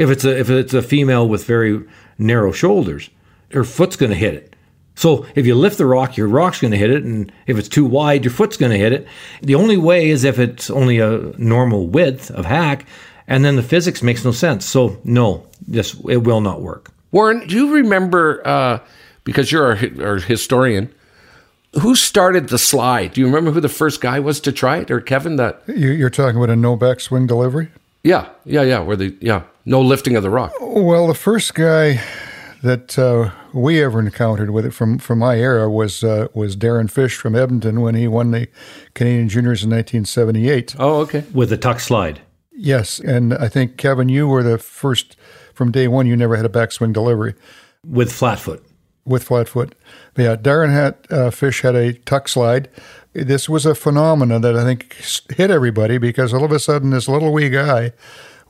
[0.00, 1.84] If it's a if it's a female with very
[2.16, 3.10] narrow shoulders,
[3.52, 4.56] her foot's going to hit it.
[4.94, 7.68] So if you lift the rock, your rock's going to hit it, and if it's
[7.68, 9.06] too wide, your foot's going to hit it.
[9.42, 12.86] The only way is if it's only a normal width of hack,
[13.28, 14.64] and then the physics makes no sense.
[14.64, 16.90] So no, this it will not work.
[17.12, 18.40] Warren, do you remember?
[18.48, 18.78] Uh,
[19.24, 20.90] because you're our, our, historian,
[21.82, 23.12] who started the slide?
[23.12, 25.36] Do you remember who the first guy was to try it, or Kevin?
[25.36, 27.68] That you're talking about a no back swing delivery?
[28.02, 28.80] Yeah, yeah, yeah.
[28.80, 30.52] Where the yeah no lifting of the rock.
[30.60, 32.00] Well, the first guy
[32.62, 36.90] that uh, we ever encountered with it from, from my era was uh, was Darren
[36.90, 38.48] Fish from Edmonton when he won the
[38.94, 40.76] Canadian Juniors in 1978.
[40.78, 41.24] Oh, okay.
[41.32, 42.20] With the tuck slide.
[42.52, 45.16] Yes, and I think Kevin, you were the first
[45.54, 46.06] from day one.
[46.06, 47.34] You never had a backswing delivery
[47.86, 48.62] with flat foot.
[49.10, 49.74] With flat foot,
[50.14, 50.36] but yeah.
[50.36, 52.68] Darren had uh, Fish had a tuck slide.
[53.12, 54.94] This was a phenomenon that I think
[55.36, 57.92] hit everybody because all of a sudden this little wee guy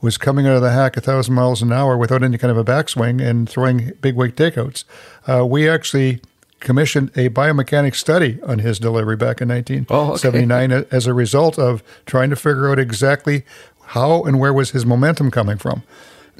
[0.01, 2.57] was coming out of the hack a thousand miles an hour without any kind of
[2.57, 4.83] a backswing and throwing big wake takeouts.
[5.27, 6.21] Uh, we actually
[6.59, 10.95] commissioned a biomechanics study on his delivery back in 1979 oh, okay.
[10.95, 13.43] as a result of trying to figure out exactly
[13.87, 15.81] how and where was his momentum coming from?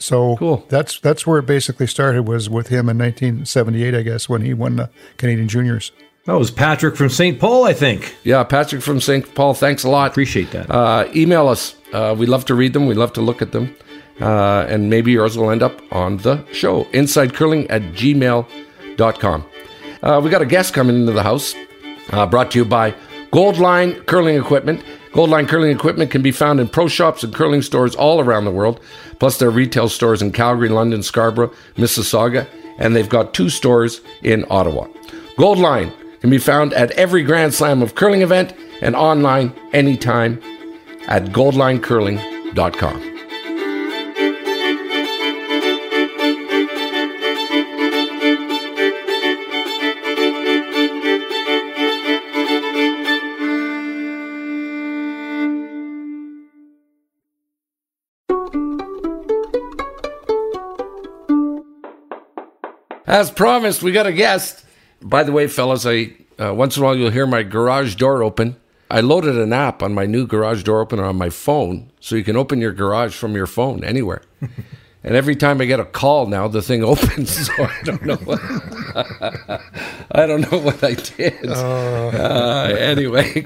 [0.02, 0.66] So cool.
[0.68, 4.54] that's that's where it basically started was with him in 1978, I guess, when he
[4.54, 5.92] won the Canadian Juniors.
[6.26, 7.40] That was Patrick from St.
[7.40, 8.16] Paul, I think.
[8.24, 9.34] Yeah, Patrick from St.
[9.34, 9.54] Paul.
[9.56, 10.12] Thanks a lot.
[10.12, 10.70] Appreciate that.
[10.70, 11.76] Uh, email us.
[11.94, 12.86] Uh, we love to read them.
[12.86, 13.76] We love to look at them.
[14.20, 16.84] Uh, and maybe yours will end up on the show.
[16.86, 19.46] InsideCurling at gmail.com.
[20.04, 21.56] Uh, we got a guest coming into the house,
[22.12, 22.92] uh, brought to you by
[23.32, 24.84] Goldline Curling Equipment.
[25.12, 28.52] Goldline Curling Equipment can be found in pro shops and curling stores all around the
[28.52, 28.80] world,
[29.20, 32.48] plus their retail stores in Calgary, London, Scarborough, Mississauga,
[32.78, 34.88] and they've got two stores in Ottawa.
[35.36, 40.42] Goldline can be found at every Grand Slam of Curling event and online anytime
[41.08, 43.21] at goldlinecurling.com.
[63.12, 64.64] As promised, we got a guest.
[65.02, 68.24] By the way, fellas, I uh, once in a while you'll hear my garage door
[68.24, 68.56] open.
[68.90, 72.24] I loaded an app on my new garage door opener on my phone, so you
[72.24, 74.22] can open your garage from your phone anywhere.
[75.04, 77.48] and every time I get a call now, the thing opens.
[77.48, 78.16] So I don't know.
[78.16, 78.40] What,
[80.12, 81.50] I don't know what I did.
[81.50, 83.46] Uh, uh, anyway,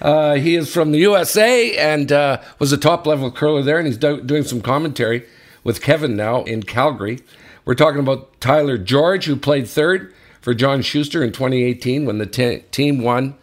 [0.00, 3.88] uh, he is from the USA and uh, was a top level curler there, and
[3.88, 5.26] he's do- doing some commentary
[5.64, 7.18] with Kevin now in Calgary.
[7.64, 12.26] We're talking about Tyler George, who played third for John Schuster in 2018 when the
[12.26, 13.36] t- team won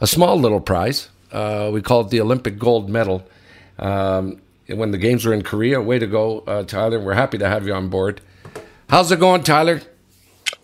[0.00, 1.08] a small little prize.
[1.32, 3.26] Uh, we call it the Olympic gold medal.
[3.78, 7.00] Um, when the games were in Korea, way to go, uh, Tyler.
[7.00, 8.20] We're happy to have you on board.
[8.88, 9.82] How's it going, Tyler?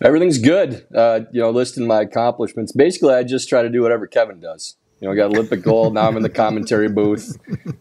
[0.01, 0.87] Everything's good.
[0.95, 2.71] Uh, you know, listing my accomplishments.
[2.71, 4.77] Basically, I just try to do whatever Kevin does.
[5.01, 5.95] You know, I got Olympic gold.
[5.95, 7.37] Now I'm in the commentary booth.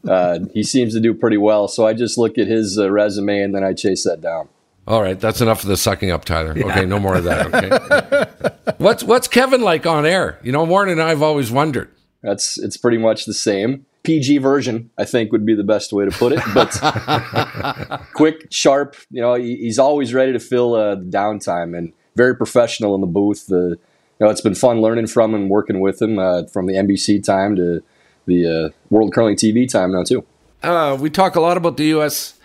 [0.07, 1.67] Uh, he seems to do pretty well.
[1.67, 4.49] So I just look at his uh, resume and then I chase that down.
[4.87, 6.57] All right, that's enough of the sucking up, Tyler.
[6.57, 6.65] Yeah.
[6.65, 7.41] Okay, no more of that.
[8.61, 8.73] Okay.
[8.77, 10.39] what's what's Kevin like on air?
[10.43, 11.89] You know, Warren and I have always wondered.
[12.23, 13.85] That's it's pretty much the same.
[14.03, 16.41] PG version, I think, would be the best way to put it.
[16.53, 18.95] But quick, sharp.
[19.11, 23.07] You know, he's always ready to fill uh, the downtime and very professional in the
[23.07, 23.47] booth.
[23.47, 23.77] The
[24.19, 27.23] you know, it's been fun learning from and working with him uh, from the NBC
[27.23, 27.83] time to
[28.25, 30.25] the uh, World Curling TV time now too.
[30.63, 32.35] Uh, we talk a lot about the U.S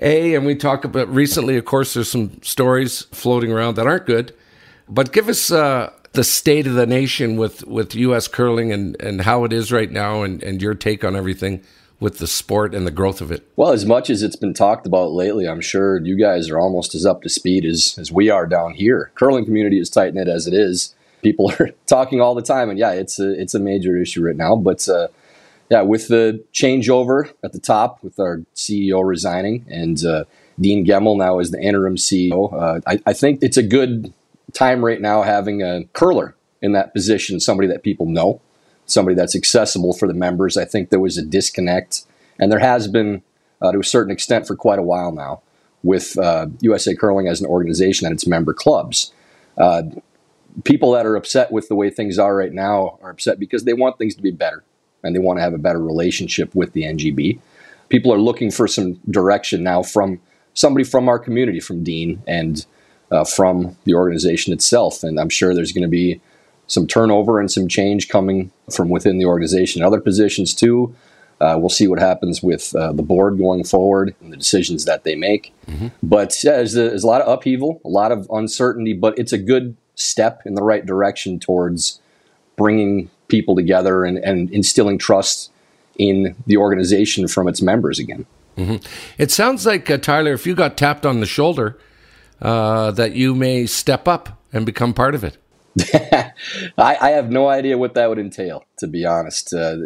[0.00, 4.06] a, and we talk about recently, of course, there's some stories floating around that aren't
[4.06, 4.34] good.
[4.88, 8.28] But give us uh, the state of the nation with, with U.S.
[8.28, 11.62] curling and, and how it is right now and, and your take on everything
[12.00, 13.46] with the sport and the growth of it.
[13.56, 16.94] Well, as much as it's been talked about lately, I'm sure you guys are almost
[16.94, 19.10] as up to speed as, as we are down here.
[19.14, 20.94] Curling community is tight knit as it is.
[21.22, 24.36] People are talking all the time, and yeah, it's a it's a major issue right
[24.36, 24.54] now.
[24.54, 25.08] But uh,
[25.70, 30.24] yeah, with the changeover at the top, with our CEO resigning, and uh,
[30.58, 32.52] Dean Gemmell now is the interim CEO.
[32.52, 34.12] Uh, I, I think it's a good
[34.54, 38.40] time right now having a curler in that position, somebody that people know,
[38.86, 40.56] somebody that's accessible for the members.
[40.56, 42.04] I think there was a disconnect,
[42.38, 43.22] and there has been
[43.60, 45.42] uh, to a certain extent for quite a while now
[45.82, 49.12] with uh, USA Curling as an organization and its member clubs.
[49.56, 49.82] Uh,
[50.64, 53.74] people that are upset with the way things are right now are upset because they
[53.74, 54.64] want things to be better
[55.02, 57.38] and they want to have a better relationship with the NGB.
[57.88, 60.20] People are looking for some direction now from
[60.54, 62.66] somebody from our community, from Dean and
[63.10, 65.02] uh, from the organization itself.
[65.02, 66.20] And I'm sure there's going to be
[66.66, 69.82] some turnover and some change coming from within the organization.
[69.82, 70.94] Other positions too.
[71.40, 75.04] Uh, we'll see what happens with uh, the board going forward and the decisions that
[75.04, 75.54] they make.
[75.68, 75.88] Mm-hmm.
[76.02, 79.32] But yeah, there's a, there's a lot of upheaval, a lot of uncertainty, but it's
[79.32, 82.00] a good step in the right direction towards
[82.56, 85.50] bringing people together and, and instilling trust
[85.98, 88.26] in the organization from its members again.
[88.56, 88.84] Mm-hmm.
[89.18, 91.78] It sounds like, uh, Tyler, if you got tapped on the shoulder,
[92.40, 95.36] uh, that you may step up and become part of it.
[96.76, 99.54] I, I, have no idea what that would entail, to be honest.
[99.54, 99.76] Uh,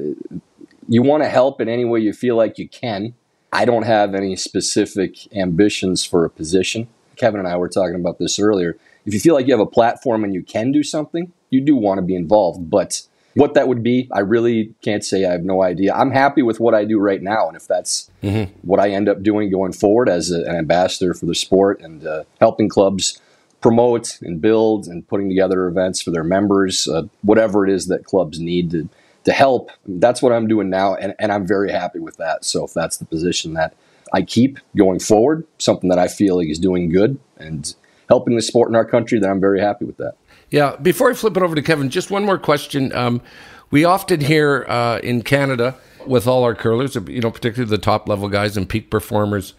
[0.88, 3.14] you want to help in any way you feel like you can.
[3.52, 6.88] I don't have any specific ambitions for a position.
[7.16, 8.78] Kevin and I were talking about this earlier.
[9.04, 11.76] If you feel like you have a platform and you can do something, you do
[11.76, 12.70] want to be involved.
[12.70, 13.02] But
[13.34, 15.24] what that would be, I really can't say.
[15.24, 15.94] I have no idea.
[15.94, 18.52] I'm happy with what I do right now, and if that's mm-hmm.
[18.62, 22.06] what I end up doing going forward as a, an ambassador for the sport and
[22.06, 23.20] uh, helping clubs
[23.60, 28.04] promote and build and putting together events for their members, uh, whatever it is that
[28.04, 28.88] clubs need to
[29.24, 32.44] to help, that's what I'm doing now, and, and I'm very happy with that.
[32.44, 33.74] So if that's the position that
[34.12, 37.72] I keep going forward, something that I feel like is doing good and
[38.08, 40.16] helping the sport in our country, then I'm very happy with that.
[40.52, 40.76] Yeah.
[40.76, 42.94] Before I flip it over to Kevin, just one more question.
[42.94, 43.22] Um,
[43.70, 48.06] we often hear uh, in Canada with all our curlers, you know, particularly the top
[48.06, 49.54] level guys and peak performers,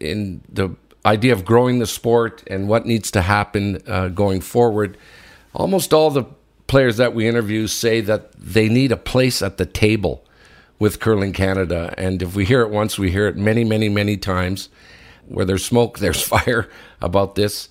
[0.00, 4.96] in the idea of growing the sport and what needs to happen uh, going forward.
[5.54, 6.24] Almost all the
[6.66, 10.24] players that we interview say that they need a place at the table
[10.78, 11.92] with Curling Canada.
[11.98, 14.70] And if we hear it once, we hear it many, many, many times.
[15.26, 16.70] Where there's smoke, there's fire
[17.02, 17.68] about this.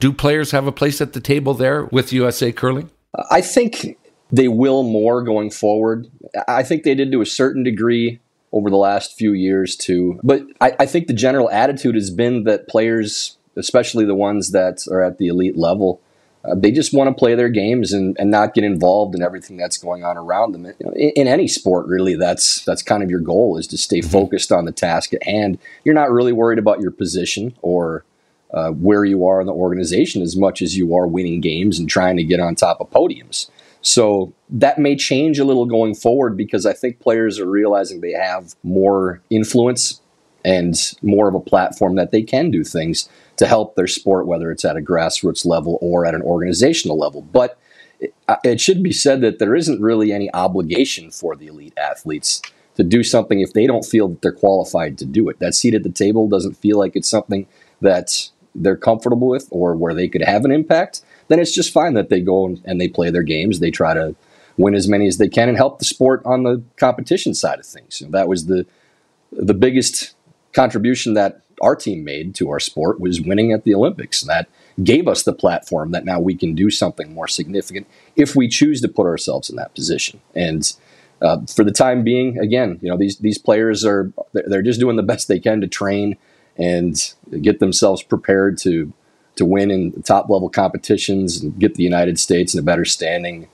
[0.00, 2.90] Do players have a place at the table there with USA Curling?
[3.30, 3.98] I think
[4.32, 6.10] they will more going forward.
[6.48, 8.18] I think they did to a certain degree
[8.52, 10.18] over the last few years too.
[10.24, 14.86] But I, I, think the general attitude has been that players, especially the ones that
[14.90, 16.00] are at the elite level,
[16.44, 19.56] uh, they just want to play their games and, and not get involved in everything
[19.56, 20.64] that's going on around them.
[20.64, 23.78] You know, in, in, any sport, really, that's that's kind of your goal is to
[23.78, 24.10] stay mm-hmm.
[24.10, 25.58] focused on the task at hand.
[25.84, 28.04] You're not really worried about your position or
[28.52, 31.88] uh, where you are in the organization as much as you are winning games and
[31.88, 33.48] trying to get on top of podiums.
[33.82, 38.12] So that may change a little going forward because I think players are realizing they
[38.12, 40.00] have more influence
[40.44, 44.50] and more of a platform that they can do things to help their sport, whether
[44.50, 47.22] it's at a grassroots level or at an organizational level.
[47.22, 47.58] But
[48.00, 52.42] it, uh, should be said that there isn't really any obligation for the elite athletes
[52.76, 55.38] to do something if they don't feel that they're qualified to do it.
[55.38, 57.46] That seat at the table doesn't feel like it's something
[57.80, 61.94] that they're comfortable with or where they could have an impact, then it's just fine
[61.94, 63.60] that they go and they play their games.
[63.60, 64.14] They try to
[64.56, 67.66] win as many as they can and help the sport on the competition side of
[67.66, 68.02] things.
[68.10, 68.66] that was the
[69.32, 70.14] the biggest
[70.52, 74.22] contribution that our team made to our sport was winning at the Olympics.
[74.22, 74.48] That
[74.82, 77.86] gave us the platform that now we can do something more significant
[78.16, 80.20] if we choose to put ourselves in that position.
[80.34, 80.72] And
[81.20, 84.96] uh, for the time being, again, you know these these players are they're just doing
[84.96, 86.16] the best they can to train
[86.56, 88.92] and get themselves prepared to
[89.36, 93.48] to win in top level competitions and get the United States in a better standing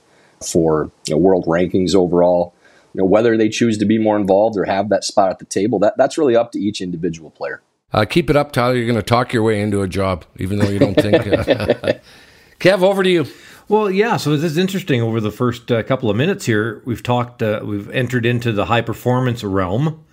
[0.45, 2.53] for you know, world rankings overall.
[2.93, 5.45] You know, whether they choose to be more involved or have that spot at the
[5.45, 7.61] table, that, that's really up to each individual player.
[7.93, 8.75] Uh, keep it up, Tyler.
[8.75, 11.15] You're going to talk your way into a job, even though you don't think.
[11.25, 11.93] Uh,
[12.59, 13.25] Kev, over to you.
[13.69, 14.17] Well, yeah.
[14.17, 15.01] So this is interesting.
[15.01, 17.41] Over the first uh, couple of minutes here, we've talked.
[17.41, 20.03] Uh, we've entered into the high performance realm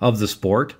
[0.00, 0.74] of the sport,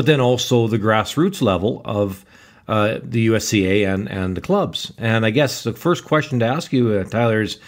[0.00, 2.24] but then also the grassroots level of
[2.68, 4.94] uh, the USCA and, and the clubs.
[4.96, 7.58] And I guess the first question to ask you, uh, Tyler, is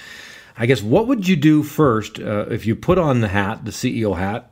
[0.56, 3.70] I guess what would you do first uh, if you put on the hat, the
[3.70, 4.50] CEO hat,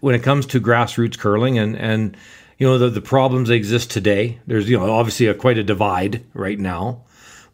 [0.00, 2.16] when it comes to grassroots curling and, and
[2.56, 4.38] you know the, the problems that exist today?
[4.46, 7.02] There's you know obviously a, quite a divide right now.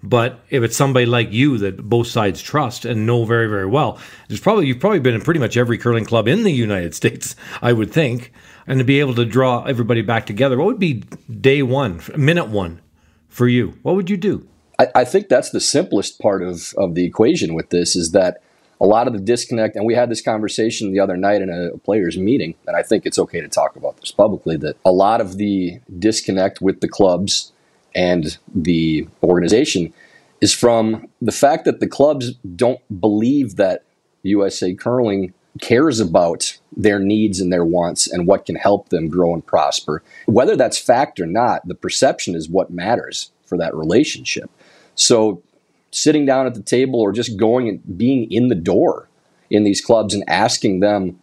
[0.05, 3.99] But if it's somebody like you that both sides trust and know very, very well,
[4.29, 7.35] there's probably you've probably been in pretty much every curling club in the United States,
[7.61, 8.33] I would think
[8.69, 11.03] and to be able to draw everybody back together, what would be
[11.41, 12.81] day one, minute one
[13.29, 13.79] for you?
[13.83, 14.47] What would you do?
[14.79, 18.43] I, I think that's the simplest part of, of the equation with this is that
[18.81, 21.77] a lot of the disconnect, and we had this conversation the other night in a
[21.79, 25.21] players' meeting, and I think it's okay to talk about this publicly that a lot
[25.21, 27.53] of the disconnect with the clubs
[27.95, 29.93] and the organization
[30.41, 33.83] is from the fact that the clubs don't believe that
[34.23, 39.35] USA Curling cares about their needs and their wants and what can help them grow
[39.35, 40.03] and prosper.
[40.27, 44.51] Whether that's fact or not, the perception is what matters for that relationship.
[44.95, 45.43] So
[45.91, 49.09] sitting down at the table or just going and being in the door
[49.51, 51.21] in these clubs and asking them,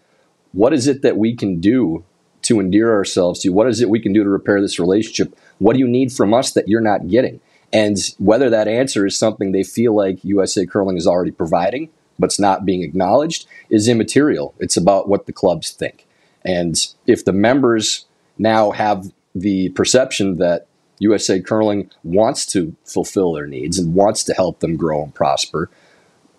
[0.51, 2.03] what is it that we can do
[2.43, 3.49] to endear ourselves to?
[3.49, 5.37] What is it we can do to repair this relationship?
[5.59, 7.41] What do you need from us that you're not getting?
[7.73, 11.89] And whether that answer is something they feel like USA Curling is already providing,
[12.19, 14.53] but it's not being acknowledged, is immaterial.
[14.59, 16.05] It's about what the clubs think.
[16.43, 16.75] And
[17.07, 18.05] if the members
[18.37, 20.67] now have the perception that
[20.99, 25.69] USA Curling wants to fulfill their needs and wants to help them grow and prosper.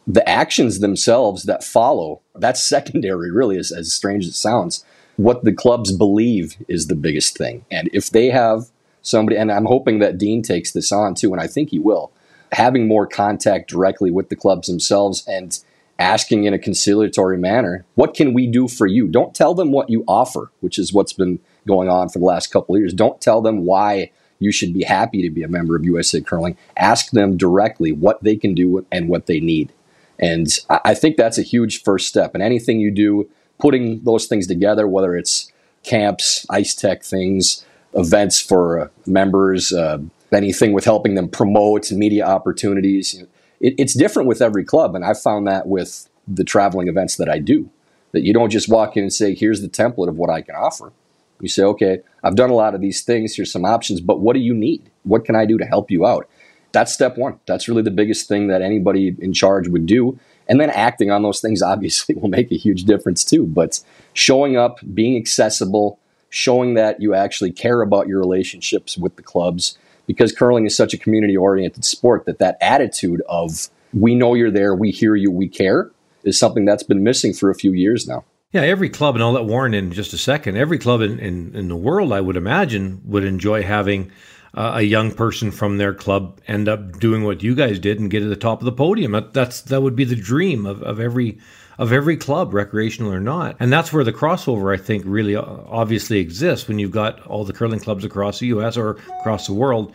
[0.06, 4.84] The actions themselves that follow, that's secondary, really, as, as strange as it sounds.
[5.16, 7.64] What the clubs believe is the biggest thing.
[7.70, 8.70] And if they have
[9.02, 12.12] somebody, and I'm hoping that Dean takes this on too, and I think he will,
[12.52, 15.58] having more contact directly with the clubs themselves and
[15.98, 19.08] asking in a conciliatory manner, what can we do for you?
[19.08, 22.48] Don't tell them what you offer, which is what's been going on for the last
[22.48, 22.92] couple of years.
[22.92, 26.56] Don't tell them why you should be happy to be a member of USA Curling.
[26.76, 29.72] Ask them directly what they can do and what they need.
[30.18, 32.34] And I think that's a huge first step.
[32.34, 33.28] And anything you do,
[33.58, 35.50] putting those things together, whether it's
[35.82, 39.98] camps, ice tech things, events for members, uh,
[40.32, 43.22] anything with helping them promote media opportunities,
[43.60, 44.94] it, it's different with every club.
[44.94, 47.70] And I've found that with the traveling events that I do,
[48.12, 50.54] that you don't just walk in and say, here's the template of what I can
[50.54, 50.92] offer.
[51.40, 53.36] You say, okay, I've done a lot of these things.
[53.36, 54.90] Here's some options, but what do you need?
[55.02, 56.28] What can I do to help you out?
[56.72, 57.40] That's step one.
[57.46, 60.18] That's really the biggest thing that anybody in charge would do.
[60.48, 63.46] And then acting on those things obviously will make a huge difference too.
[63.46, 63.80] But
[64.12, 65.98] showing up, being accessible,
[66.30, 70.94] showing that you actually care about your relationships with the clubs, because curling is such
[70.94, 75.30] a community oriented sport that that attitude of we know you're there, we hear you,
[75.30, 75.90] we care
[76.24, 78.24] is something that's been missing for a few years now.
[78.52, 80.56] Yeah, every club, and I'll let Warren in just a second.
[80.56, 84.10] Every club in, in, in the world, I would imagine, would enjoy having
[84.54, 88.10] uh, a young person from their club end up doing what you guys did and
[88.10, 89.12] get to the top of the podium.
[89.12, 91.38] That, that's that would be the dream of, of every
[91.78, 93.56] of every club, recreational or not.
[93.60, 97.44] And that's where the crossover, I think, really uh, obviously exists when you've got all
[97.44, 98.76] the curling clubs across the U.S.
[98.76, 99.94] or across the world,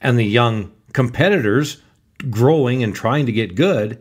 [0.00, 1.80] and the young competitors
[2.28, 4.00] growing and trying to get good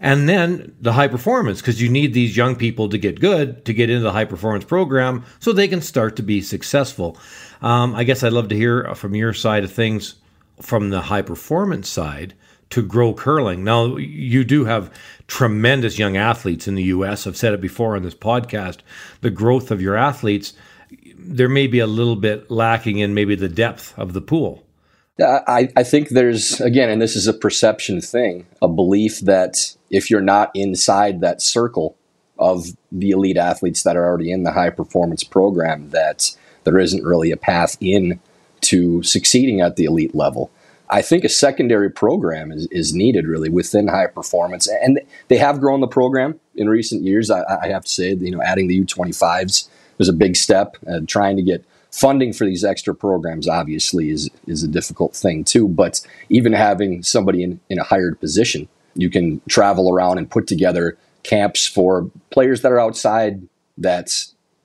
[0.00, 3.74] and then the high performance because you need these young people to get good to
[3.74, 7.18] get into the high performance program so they can start to be successful
[7.62, 10.14] um, i guess i'd love to hear from your side of things
[10.62, 12.34] from the high performance side
[12.70, 13.64] to grow curling.
[13.64, 14.92] Now you do have
[15.26, 18.78] tremendous young athletes in the us i've said it before on this podcast.
[19.20, 20.54] The growth of your athletes
[21.18, 24.64] there may be a little bit lacking in maybe the depth of the pool.
[25.20, 29.54] I, I think there's, again, and this is a perception thing, a belief that
[29.90, 31.96] if you're not inside that circle
[32.38, 37.04] of the elite athletes that are already in the high performance program, that there isn't
[37.04, 38.20] really a path in
[38.60, 40.50] to succeeding at the elite level.
[40.90, 44.68] I think a secondary program is, is needed really within high performance.
[44.68, 47.30] And they have grown the program in recent years.
[47.30, 49.68] I, I have to say, you know, adding the U25s
[49.98, 54.28] was a big step, uh, trying to get funding for these extra programs obviously is
[54.46, 59.08] is a difficult thing too but even having somebody in, in a hired position you
[59.08, 63.40] can travel around and put together camps for players that are outside
[63.78, 64.08] that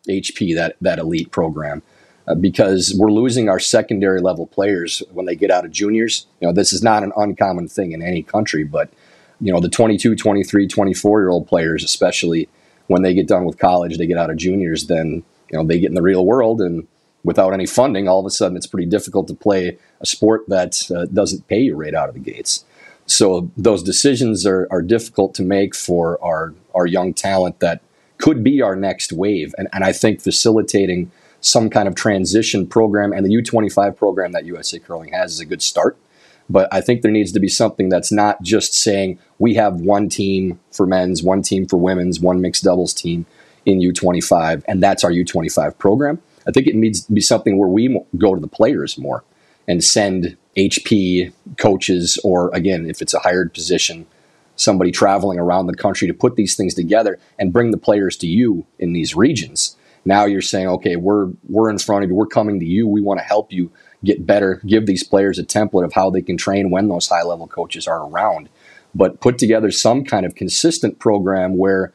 [0.09, 1.81] hp that that elite program
[2.27, 6.47] uh, because we're losing our secondary level players when they get out of juniors you
[6.47, 8.89] know this is not an uncommon thing in any country but
[9.41, 12.47] you know the 22 23 24 year old players especially
[12.87, 15.79] when they get done with college they get out of juniors then you know they
[15.79, 16.87] get in the real world and
[17.23, 20.89] without any funding, all of a sudden it's pretty difficult to play a sport that
[20.91, 22.65] uh, doesn't pay you right out of the gates.
[23.05, 27.81] So those decisions are, are difficult to make for our, our young talent that
[28.17, 29.53] could be our next wave.
[29.57, 31.11] And, and I think facilitating
[31.43, 35.45] some kind of transition program and the U25 program that USA Curling has is a
[35.45, 35.97] good start.
[36.49, 40.09] But I think there needs to be something that's not just saying we have one
[40.09, 43.25] team for men's, one team for women's, one mixed doubles team
[43.65, 47.69] in U25, and that's our U25 program I think it needs to be something where
[47.69, 49.23] we go to the players more
[49.67, 54.05] and send HP coaches, or again, if it's a hired position,
[54.55, 58.27] somebody traveling around the country to put these things together and bring the players to
[58.27, 59.75] you in these regions.
[60.05, 63.01] Now you're saying, okay, we're we're in front of you, we're coming to you, we
[63.01, 63.71] want to help you
[64.03, 67.23] get better, give these players a template of how they can train when those high
[67.23, 68.49] level coaches are around.
[68.95, 71.93] but put together some kind of consistent program where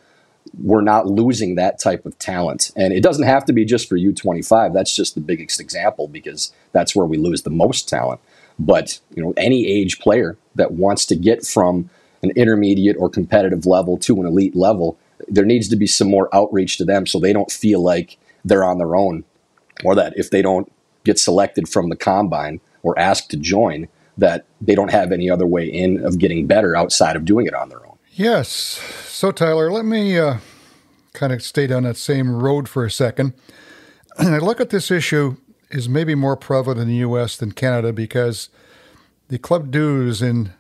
[0.62, 2.70] we're not losing that type of talent.
[2.74, 4.72] And it doesn't have to be just for U25.
[4.72, 8.20] That's just the biggest example because that's where we lose the most talent.
[8.58, 11.90] But, you know, any age player that wants to get from
[12.22, 16.28] an intermediate or competitive level to an elite level, there needs to be some more
[16.34, 19.24] outreach to them so they don't feel like they're on their own
[19.84, 20.70] or that if they don't
[21.04, 25.46] get selected from the combine or asked to join, that they don't have any other
[25.46, 27.96] way in of getting better outside of doing it on their own.
[28.12, 28.48] Yes.
[29.06, 30.38] So, Tyler, let me uh,
[31.12, 33.34] kind of stay down that same road for a second.
[34.18, 35.36] And I look at this issue
[35.70, 37.36] is maybe more prevalent in the U.S.
[37.36, 38.48] than Canada because
[39.28, 40.50] the club dues in the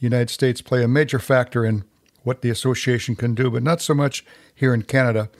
[0.00, 1.84] United States play a major factor in
[2.28, 4.24] what the association can do, but not so much
[4.54, 5.30] here in Canada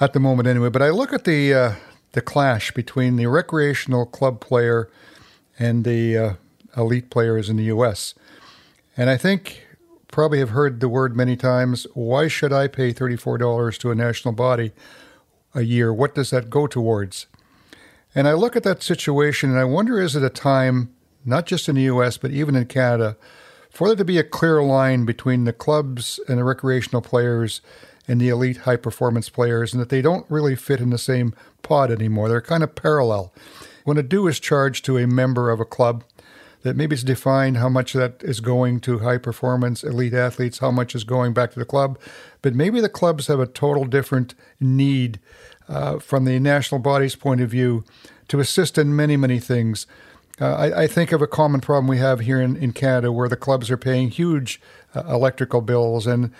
[0.00, 0.70] at the moment, anyway.
[0.70, 1.72] But I look at the uh,
[2.12, 4.88] the clash between the recreational club player
[5.58, 6.34] and the uh,
[6.76, 8.14] elite players in the U.S.
[8.96, 9.66] And I think
[10.08, 11.88] probably have heard the word many times.
[11.94, 14.70] Why should I pay $34 to a national body
[15.54, 15.92] a year?
[15.92, 17.26] What does that go towards?
[18.14, 20.94] And I look at that situation and I wonder is it a time,
[21.24, 23.16] not just in the US, but even in Canada,
[23.74, 27.60] for there to be a clear line between the clubs and the recreational players
[28.06, 31.34] and the elite high performance players, and that they don't really fit in the same
[31.62, 32.28] pod anymore.
[32.28, 33.32] They're kind of parallel.
[33.84, 36.04] When a due is charged to a member of a club,
[36.62, 40.70] that maybe it's defined how much that is going to high performance elite athletes, how
[40.70, 41.98] much is going back to the club.
[42.42, 45.18] But maybe the clubs have a total different need
[45.68, 47.84] uh, from the national body's point of view
[48.28, 49.86] to assist in many, many things.
[50.40, 53.28] Uh, I, I, think of a common problem we have here in, in Canada where
[53.28, 54.60] the clubs are paying huge
[54.94, 56.32] uh, electrical bills and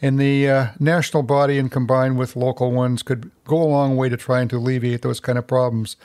[0.00, 4.08] and the uh, national body and combined with local ones could go a long way
[4.08, 5.96] to trying to alleviate those kind of problems.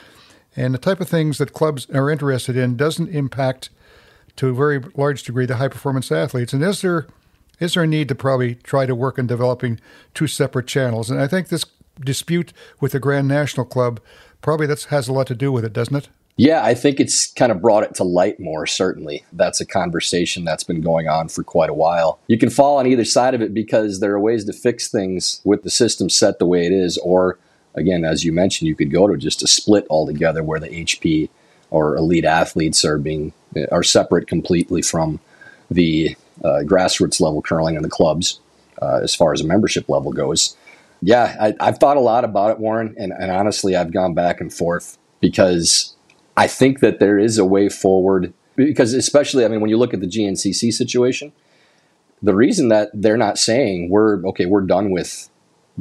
[0.55, 3.69] And the type of things that clubs are interested in doesn't impact
[4.37, 6.53] to a very large degree the high performance athletes.
[6.53, 7.07] And is there
[7.59, 9.79] is there a need to probably try to work on developing
[10.13, 11.11] two separate channels?
[11.11, 11.65] And I think this
[11.99, 13.99] dispute with the Grand National Club
[14.41, 16.09] probably that has a lot to do with it, doesn't it?
[16.35, 19.23] Yeah, I think it's kind of brought it to light more, certainly.
[19.33, 22.19] That's a conversation that's been going on for quite a while.
[22.27, 25.41] You can fall on either side of it because there are ways to fix things
[25.43, 27.37] with the system set the way it is, or
[27.75, 31.29] again, as you mentioned, you could go to just a split altogether where the HP
[31.69, 33.33] or elite athletes are being
[33.71, 35.19] are separate completely from
[35.69, 38.39] the uh, grassroots level curling and the clubs
[38.81, 40.55] uh, as far as a membership level goes.
[41.01, 44.39] Yeah, I, have thought a lot about it, Warren, and, and honestly, I've gone back
[44.39, 45.93] and forth because
[46.35, 48.33] I think that there is a way forward.
[48.55, 51.31] Because especially, I mean, when you look at the GNCC situation,
[52.21, 55.29] the reason that they're not saying we're okay, we're done with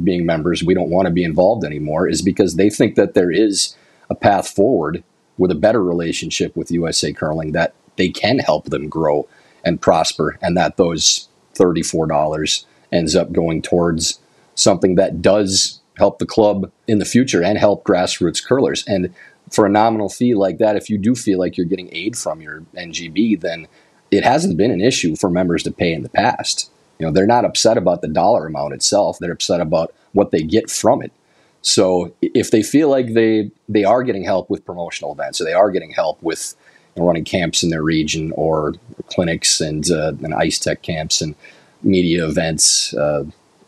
[0.03, 3.29] being members, we don't want to be involved anymore, is because they think that there
[3.29, 3.75] is
[4.09, 5.03] a path forward
[5.37, 9.27] with a better relationship with USA Curling that they can help them grow
[9.63, 14.19] and prosper, and that those $34 ends up going towards
[14.55, 18.83] something that does help the club in the future and help grassroots curlers.
[18.87, 19.13] And
[19.53, 22.41] for a nominal fee like that, if you do feel like you're getting aid from
[22.41, 23.67] your NGB, then
[24.09, 26.71] it hasn't been an issue for members to pay in the past.
[26.97, 29.19] You know, they're not upset about the dollar amount itself.
[29.19, 31.11] They're upset about what they get from it.
[31.61, 35.53] So if they feel like they they are getting help with promotional events, or they
[35.53, 36.55] are getting help with
[36.97, 38.73] running camps in their region, or
[39.07, 41.35] clinics and uh, and ice tech camps and
[41.81, 43.23] media events, uh,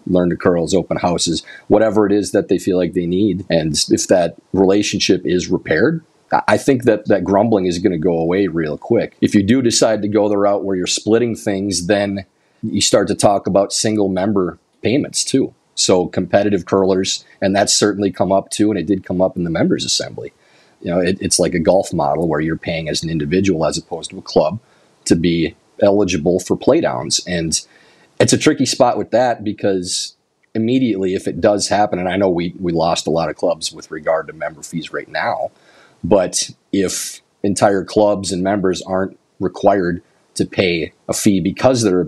[0.07, 3.75] learn to curls, open houses, whatever it is that they feel like they need, and
[3.89, 6.03] if that relationship is repaired,
[6.47, 9.15] I think that that grumbling is going to go away real quick.
[9.21, 12.25] If you do decide to go the route where you're splitting things, then
[12.63, 15.53] you start to talk about single member payments too.
[15.75, 19.43] So competitive curlers, and that's certainly come up too, and it did come up in
[19.43, 20.33] the members assembly.
[20.81, 23.77] You know, it, it's like a golf model where you're paying as an individual as
[23.77, 24.59] opposed to a club
[25.05, 27.61] to be eligible for playdowns, and
[28.19, 30.15] it's a tricky spot with that because
[30.53, 33.71] immediately if it does happen, and I know we we lost a lot of clubs
[33.71, 35.51] with regard to member fees right now,
[36.03, 40.01] but if entire clubs and members aren't required
[40.35, 42.07] to pay a fee because they're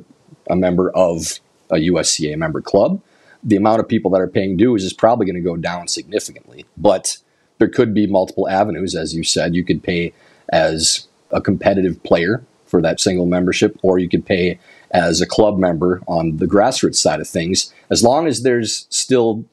[0.50, 1.40] a member of
[1.70, 3.02] a USCA member club,
[3.44, 6.66] the amount of people that are paying dues is probably going to go down significantly.
[6.78, 7.18] But
[7.58, 9.56] there could be multiple avenues, as you said.
[9.56, 10.14] You could pay
[10.50, 14.60] as a competitive player for that single membership, or you could pay
[14.92, 19.46] as a club member on the grassroots side of things, as long as there's still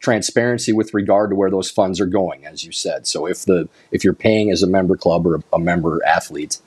[0.00, 3.06] transparency with regard to where those funds are going, as you said.
[3.06, 6.58] So if the if you're paying as a member club or a, member athlete,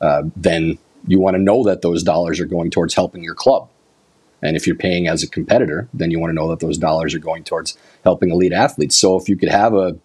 [0.00, 3.68] uh, then you want to know that those dollars are going towards helping your club.
[4.42, 7.14] And if you're paying as a competitor, then you want to know that those dollars
[7.14, 8.96] are going towards helping elite athletes.
[8.96, 9.96] So if you could have a,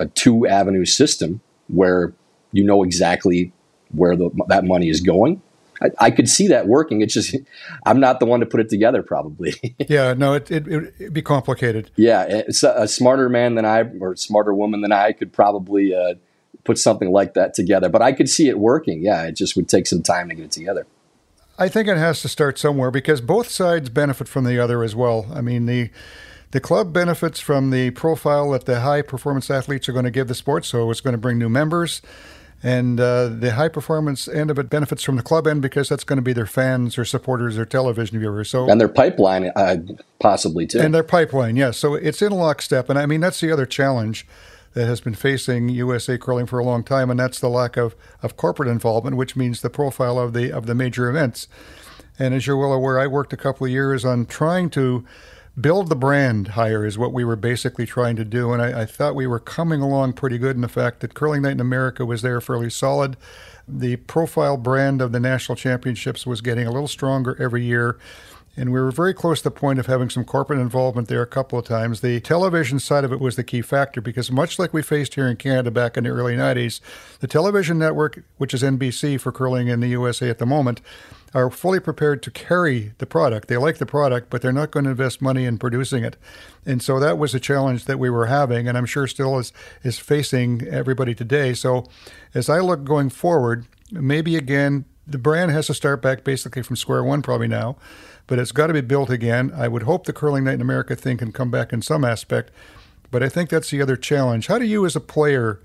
[0.00, 2.12] a two avenue system where
[2.52, 3.52] you know exactly
[3.92, 5.40] where the, that money is going,
[5.80, 7.00] I, I, could see that working.
[7.00, 7.34] It's just
[7.86, 9.54] I'm not the one to put it together, probably.
[9.88, 11.90] yeah, no, it, it would be complicated.
[11.96, 16.14] Yeah, a, a, smarter man than I or smarter woman than I could probably uh,
[16.64, 17.88] put something like that together.
[17.88, 19.02] But I could see it working.
[19.02, 20.86] Yeah, it just would take some time to get it together.
[21.58, 24.96] I think it has to start somewhere because both sides benefit from the other as
[24.96, 25.26] well.
[25.32, 25.90] I mean the
[26.52, 30.26] the club benefits from the profile that the high performance athletes are going to give
[30.26, 32.02] the sport, so it's going to bring new members.
[32.62, 36.04] And uh, the high performance end of it benefits from the club end because that's
[36.04, 38.50] going to be their fans or supporters or television viewers.
[38.50, 39.76] So and their pipeline, uh,
[40.18, 40.80] possibly too.
[40.80, 41.78] And their pipeline, yes.
[41.78, 42.90] So it's in lockstep.
[42.90, 44.26] And I mean that's the other challenge
[44.74, 47.96] that has been facing USA curling for a long time, and that's the lack of,
[48.22, 51.48] of corporate involvement, which means the profile of the of the major events.
[52.18, 55.04] And as you're well aware, I worked a couple of years on trying to
[55.60, 58.52] build the brand higher is what we were basically trying to do.
[58.52, 61.42] And I, I, thought we were coming along pretty good in the fact that Curling
[61.42, 63.16] Night in America was there fairly solid.
[63.66, 67.98] The profile brand of the national championships was getting a little stronger every year.
[68.56, 71.26] And we were very close to the point of having some corporate involvement there a
[71.26, 72.00] couple of times.
[72.00, 75.28] The television side of it was the key factor because, much like we faced here
[75.28, 76.80] in Canada back in the early 90s,
[77.20, 80.80] the television network, which is NBC for curling in the USA at the moment,
[81.32, 83.48] are fully prepared to carry the product.
[83.48, 86.16] They like the product, but they're not going to invest money in producing it.
[86.66, 89.52] And so that was a challenge that we were having, and I'm sure still is,
[89.82, 91.54] is facing everybody today.
[91.54, 91.86] So
[92.34, 96.76] as I look going forward, maybe again, the brand has to start back basically from
[96.76, 97.76] square one probably now,
[98.26, 99.52] but it's got to be built again.
[99.54, 102.50] I would hope the Curling Night in America thing can come back in some aspect,
[103.10, 104.46] but I think that's the other challenge.
[104.48, 105.60] How do you, as a player,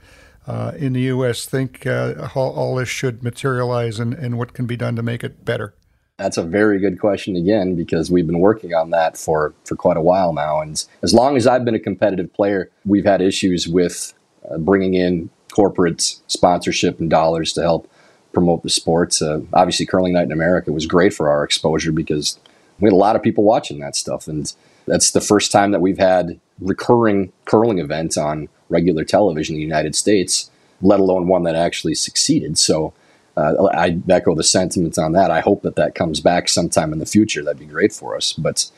[0.48, 1.46] uh, in the U.S.
[1.46, 5.24] think uh, how all this should materialize and, and what can be done to make
[5.24, 5.74] it better?
[6.18, 9.98] That's a very good question again because we've been working on that for, for quite
[9.98, 10.62] a while now.
[10.62, 14.14] And as long as I've been a competitive player, we've had issues with
[14.50, 17.92] uh, bringing in corporate sponsorship and dollars to help
[18.32, 19.22] promote the sports.
[19.22, 22.40] Uh, obviously, Curling Night in America was great for our exposure because
[22.80, 24.28] we had a lot of people watching that stuff.
[24.28, 24.54] And
[24.86, 29.66] that's the first time that we've had recurring curling events on regular television in the
[29.66, 30.50] United States,
[30.82, 32.58] let alone one that actually succeeded.
[32.58, 32.94] So
[33.38, 35.32] uh, I echo the sentiments on that.
[35.32, 37.44] I hope that that comes back sometime in the future.
[37.44, 38.34] That'd be great for us.
[38.34, 38.70] But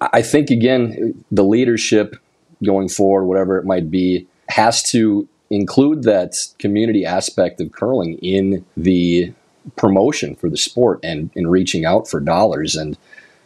[0.00, 2.16] I think, again, the leadership
[2.64, 8.64] going forward, whatever it might be, has to include that community aspect of curling in
[8.76, 9.32] the
[9.76, 12.76] promotion for the sport and in reaching out for dollars.
[12.76, 12.96] And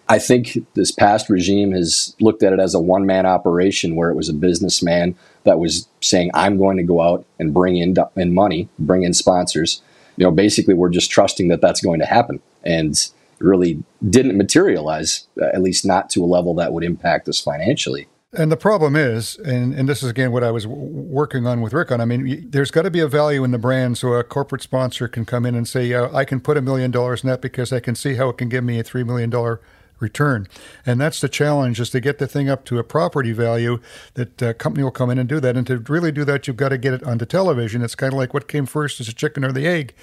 [0.08, 4.10] I think this past regime has looked at it as a one man operation where
[4.10, 7.94] it was a businessman that was saying, I'm going to go out and bring in,
[8.16, 9.82] in money, bring in sponsors.
[10.16, 12.40] You know, basically, we're just trusting that that's going to happen.
[12.62, 12.98] And
[13.38, 18.08] really didn't materialize, uh, at least not to a level that would impact us financially.
[18.32, 21.60] And the problem is, and, and this is again what I was w- working on
[21.60, 22.00] with Rick on.
[22.00, 25.06] I mean, there's got to be a value in the brand, so a corporate sponsor
[25.06, 27.72] can come in and say, "Yeah, I can put a million dollars in that because
[27.72, 29.60] I can see how it can give me a three million dollar
[30.04, 30.46] return.
[30.86, 33.80] And that's the challenge is to get the thing up to a property value
[34.14, 35.56] that a uh, company will come in and do that.
[35.56, 37.82] And to really do that, you've got to get it onto television.
[37.82, 39.94] It's kind of like what came first is the chicken or the egg.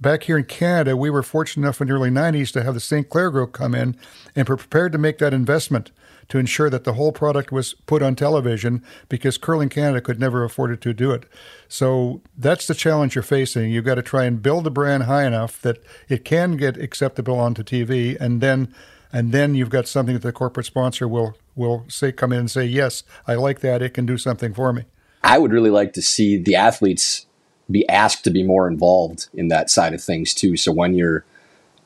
[0.00, 2.80] Back here in Canada, we were fortunate enough in the early 90s to have the
[2.80, 3.08] St.
[3.10, 3.96] Clair Group come in
[4.36, 5.90] and prepared to make that investment
[6.28, 10.44] to ensure that the whole product was put on television because Curling Canada could never
[10.44, 11.24] afford to do it.
[11.68, 13.70] So that's the challenge you're facing.
[13.70, 15.78] You've got to try and build the brand high enough that
[16.08, 18.74] it can get acceptable onto TV and then
[19.12, 22.50] and then you've got something that the corporate sponsor will will say come in and
[22.50, 23.82] say yes i like that.
[23.82, 24.84] It can do something for me.
[25.22, 27.26] I would really like to see the athletes
[27.70, 30.56] be asked to be more involved in that side of things too.
[30.56, 31.24] So when you're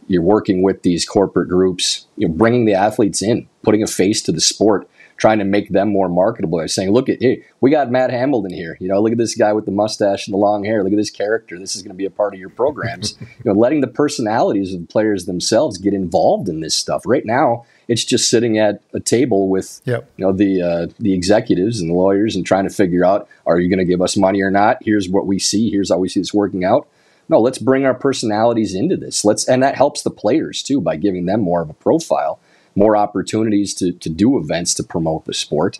[0.09, 4.21] you're working with these corporate groups you know bringing the athletes in putting a face
[4.23, 4.89] to the sport
[5.23, 6.59] trying to make them more marketable.
[6.59, 8.77] They're saying, look at hey, we got Matt Hamilton here.
[8.81, 10.83] You know, look at this guy with the mustache and the long hair.
[10.83, 11.61] Look at this character.
[11.61, 13.17] This is going to be a part of your programs.
[13.21, 17.03] you know, letting the personalities of the players themselves get involved in this stuff.
[17.07, 20.11] Right now, it's just sitting at a table with yep.
[20.17, 23.61] you know the uh, the executives and the lawyers and trying to figure out are
[23.61, 24.79] you going to give us money or not?
[24.81, 25.71] Here's what we see.
[25.71, 26.89] Here's how we see this working out.
[27.29, 29.25] No, let's bring our personalities into this.
[29.25, 32.41] Let's and that helps the players too by giving them more of a profile
[32.75, 35.79] more opportunities to, to do events to promote the sport.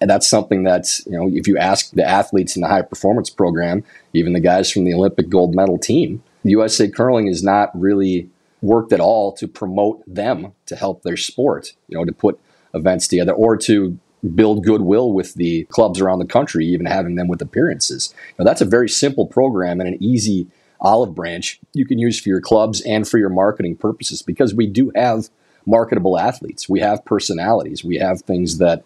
[0.00, 3.30] And that's something that's, you know, if you ask the athletes in the high performance
[3.30, 8.28] program, even the guys from the Olympic gold medal team, USA Curling is not really
[8.62, 12.38] worked at all to promote them to help their sport, you know, to put
[12.74, 13.98] events together or to
[14.34, 18.14] build goodwill with the clubs around the country, even having them with appearances.
[18.38, 20.46] Now, that's a very simple program and an easy
[20.80, 24.66] olive branch you can use for your clubs and for your marketing purposes because we
[24.66, 25.28] do have
[25.66, 26.68] marketable athletes.
[26.68, 27.84] We have personalities.
[27.84, 28.84] We have things that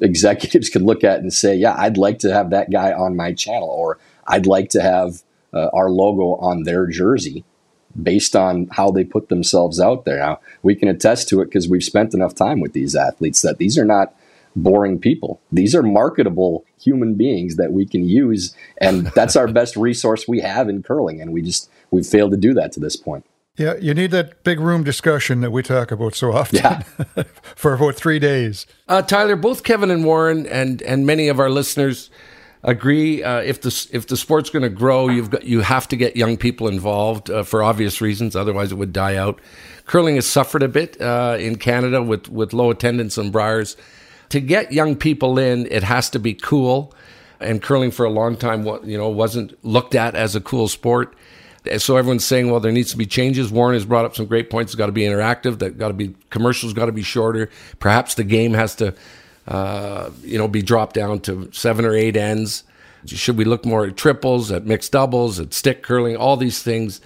[0.00, 3.32] executives could look at and say, yeah, I'd like to have that guy on my
[3.32, 5.22] channel, or I'd like to have
[5.52, 7.44] uh, our logo on their jersey.
[8.00, 10.18] based on how they put themselves out there.
[10.18, 13.58] Now, we can attest to it because we've spent enough time with these athletes that
[13.58, 14.14] these are not
[14.56, 15.40] boring people.
[15.52, 20.40] These are marketable human beings that we can use, and that's our best resource we
[20.40, 21.20] have in curling.
[21.20, 23.24] And we just we've failed to do that to this point.
[23.56, 26.82] Yeah, you need that big room discussion that we talk about so often Yeah.
[27.54, 28.66] for about three days.
[28.88, 32.10] Uh, Tyler, both Kevin and Warren and and many of our listeners
[32.64, 33.22] agree.
[33.22, 36.16] Uh, if the if the sport's going to grow, you've got you have to get
[36.16, 38.34] young people involved uh, for obvious reasons.
[38.34, 39.40] Otherwise, it would die out.
[39.86, 43.76] Curling has suffered a bit uh, in Canada with with low attendance and Briers.
[44.30, 46.92] To get young people in, it has to be cool.
[47.38, 51.14] And curling for a long time, you know, wasn't looked at as a cool sport.
[51.78, 53.50] So everyone's saying, well, there needs to be changes.
[53.50, 54.72] Warren has brought up some great points.
[54.72, 55.60] It's got to be interactive.
[55.60, 56.74] That got to be commercials.
[56.74, 57.48] Got to be shorter.
[57.78, 58.94] Perhaps the game has to,
[59.48, 62.64] uh, you know, be dropped down to seven or eight ends.
[63.06, 67.00] Should we look more at triples, at mixed doubles, at stick curling, all these things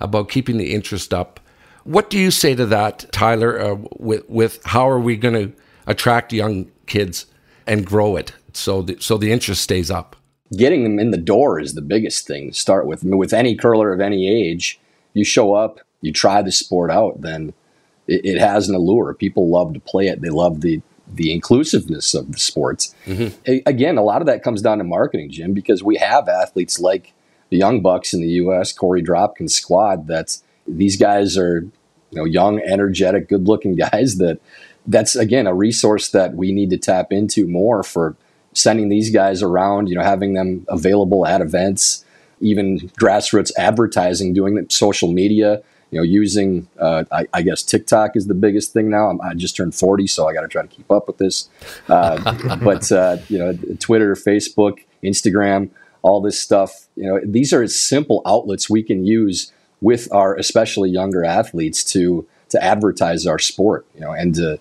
[0.00, 1.40] about keeping the interest up?
[1.84, 3.60] What do you say to that, Tyler?
[3.60, 5.52] Uh, with with how are we going to
[5.86, 7.26] attract young kids
[7.66, 10.16] and grow it so the, so the interest stays up?
[10.56, 13.04] Getting them in the door is the biggest thing to start with.
[13.04, 14.78] I mean, with any curler of any age,
[15.12, 17.54] you show up, you try the sport out, then
[18.06, 19.14] it, it has an allure.
[19.14, 20.20] People love to play it.
[20.20, 22.94] They love the the inclusiveness of the sports.
[23.04, 23.36] Mm-hmm.
[23.46, 26.80] A- again, a lot of that comes down to marketing, Jim, because we have athletes
[26.80, 27.12] like
[27.50, 30.06] the Young Bucks in the U.S., Korey Dropkin's squad.
[30.06, 34.16] That's these guys are you know young, energetic, good-looking guys.
[34.16, 34.40] That
[34.86, 38.16] that's again a resource that we need to tap into more for
[38.54, 42.04] sending these guys around, you know, having them available at events,
[42.40, 48.26] even grassroots advertising, doing social media, you know, using, uh, I, I guess TikTok is
[48.26, 49.10] the biggest thing now.
[49.10, 51.48] I'm, I just turned 40, so I got to try to keep up with this.
[51.88, 55.70] Uh, but, uh, you know, Twitter, Facebook, Instagram,
[56.02, 60.90] all this stuff, you know, these are simple outlets we can use with our especially
[60.90, 64.58] younger athletes to to advertise our sport, you know, and to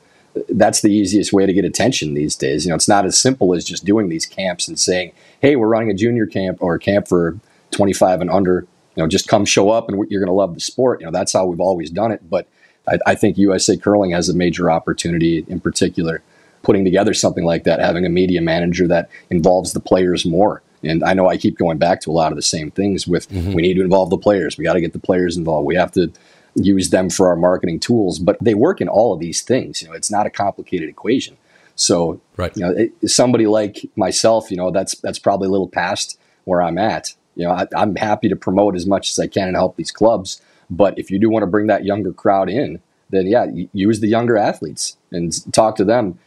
[0.49, 2.65] that's the easiest way to get attention these days.
[2.65, 5.11] You know, it's not as simple as just doing these camps and saying,
[5.41, 7.39] "Hey, we're running a junior camp or a camp for
[7.71, 8.65] 25 and under.
[8.95, 11.11] You know, just come show up and you're going to love the sport." You know,
[11.11, 12.29] that's how we've always done it.
[12.29, 12.47] But
[12.87, 16.21] I, I think USA Curling has a major opportunity, in particular,
[16.63, 20.61] putting together something like that, having a media manager that involves the players more.
[20.83, 23.29] And I know I keep going back to a lot of the same things with
[23.29, 23.53] mm-hmm.
[23.53, 24.57] we need to involve the players.
[24.57, 25.65] We got to get the players involved.
[25.65, 26.11] We have to
[26.55, 29.81] use them for our marketing tools, but they work in all of these things.
[29.81, 31.37] You know, it's not a complicated equation.
[31.75, 32.55] So, Right.
[32.55, 36.61] you know, it, somebody like myself, you know, that's that's probably a little past where
[36.61, 37.13] I'm at.
[37.35, 39.91] You know, I, I'm happy to promote as much as I can and help these
[39.91, 40.41] clubs.
[40.69, 42.79] But if you do want to bring that younger crowd in,
[43.09, 46.19] then yeah, use the younger athletes and talk to them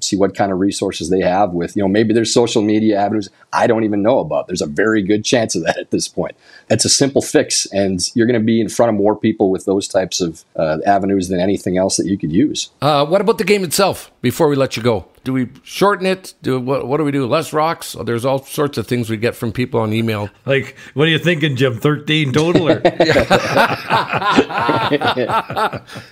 [0.00, 3.28] see what kind of resources they have with you know maybe there's social media avenues
[3.52, 6.34] i don't even know about there's a very good chance of that at this point
[6.70, 9.66] it's a simple fix and you're going to be in front of more people with
[9.66, 13.36] those types of uh, avenues than anything else that you could use Uh, what about
[13.38, 14.10] the game itself?
[14.22, 16.32] Before we let you go, do we shorten it?
[16.40, 16.86] Do what?
[16.88, 17.26] What do we do?
[17.26, 17.94] Less rocks?
[17.94, 20.30] Oh, there's all sorts of things we get from people on email.
[20.46, 21.78] Like, what are you thinking, Jim?
[21.78, 22.70] 13 total?
[22.70, 22.80] Or?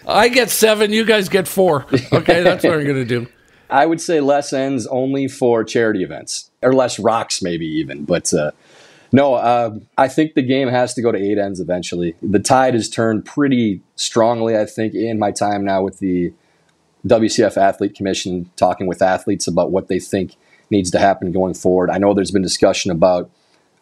[0.06, 0.92] I get seven.
[0.92, 1.86] You guys get four.
[2.12, 3.26] Okay, that's what I'm going to do.
[3.72, 8.32] I would say less ends only for charity events or less rocks maybe even but
[8.34, 8.50] uh,
[9.12, 12.74] no uh, i think the game has to go to eight ends eventually the tide
[12.74, 16.32] has turned pretty strongly i think in my time now with the
[17.06, 20.36] WCF Athlete Commission talking with athletes about what they think
[20.70, 21.90] needs to happen going forward.
[21.90, 23.30] I know there's been discussion about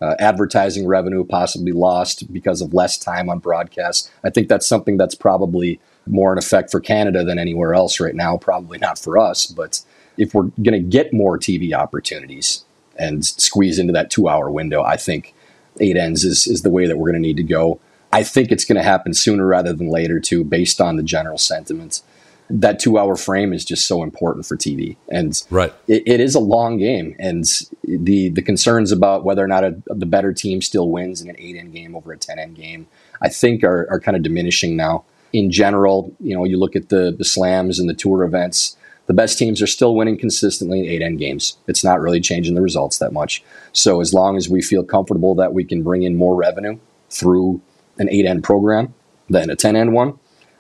[0.01, 4.11] uh, advertising revenue possibly lost because of less time on broadcast.
[4.25, 8.15] I think that's something that's probably more in effect for Canada than anywhere else right
[8.15, 8.37] now.
[8.37, 9.83] Probably not for us, but
[10.17, 12.65] if we're going to get more TV opportunities
[12.97, 15.35] and squeeze into that two hour window, I think
[15.79, 17.81] eight ends is, is the way that we're going to need to go.
[18.13, 21.39] I think it's going to happen sooner rather than later, too, based on the general
[21.39, 22.03] sentiment
[22.51, 24.97] that two hour frame is just so important for TV.
[25.09, 25.73] And Right.
[25.87, 27.15] it, it is a long game.
[27.19, 27.45] And
[27.85, 31.37] the the concerns about whether or not a, the better team still wins in an
[31.39, 32.89] eight end game over a 10 end game,
[33.23, 35.05] I think are, are kind of diminishing now.
[35.33, 38.77] In general, you know, you look at the, the slams and the tour events,
[39.07, 41.57] the best teams are still winning consistently in eight end games.
[41.67, 43.43] It's not really changing the results that much.
[43.73, 46.79] So as long as we feel comfortable that we can bring in more revenue
[47.11, 47.61] through
[47.99, 48.95] an eight end program
[49.29, 50.19] than a 10 end one,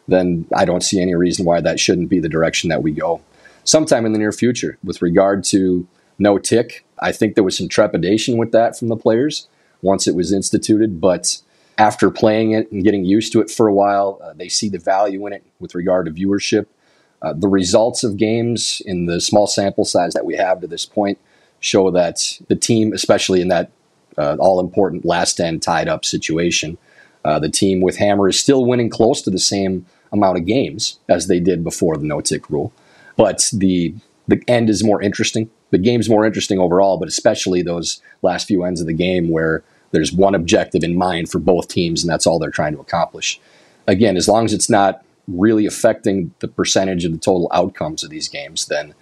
[0.09, 3.21] then I don't see any reason why that shouldn't be the direction that we go
[3.65, 4.79] sometime in the near future.
[4.83, 5.87] With regard to
[6.19, 9.49] no tick, I think there was some trepidation with that from the players
[9.83, 11.41] once it was instituted, but
[11.89, 14.83] after playing it and getting used to it for a while, uh, they see the
[14.95, 16.67] value in it with regard to viewership.
[17.23, 20.87] Uh, the results of games in the small sample size that we have to this
[20.87, 21.19] point
[21.61, 22.17] show that
[22.49, 23.67] the team, especially in that
[24.17, 26.77] uh, all important last end tied up situation,
[27.23, 30.99] Uh, the team with Hammer is still winning close to the same amount of games
[31.07, 32.71] as they did before the no tick rule,
[33.17, 33.93] but the
[34.27, 35.51] the end is more interesting.
[35.71, 39.63] The game's more interesting overall, but especially those last few ends of the game where
[39.91, 43.41] there's one objective in mind for both teams, and that's all they're trying to accomplish.
[43.87, 48.11] Again, as long as it's not really affecting the percentage of the total outcomes of
[48.11, 48.95] these games, then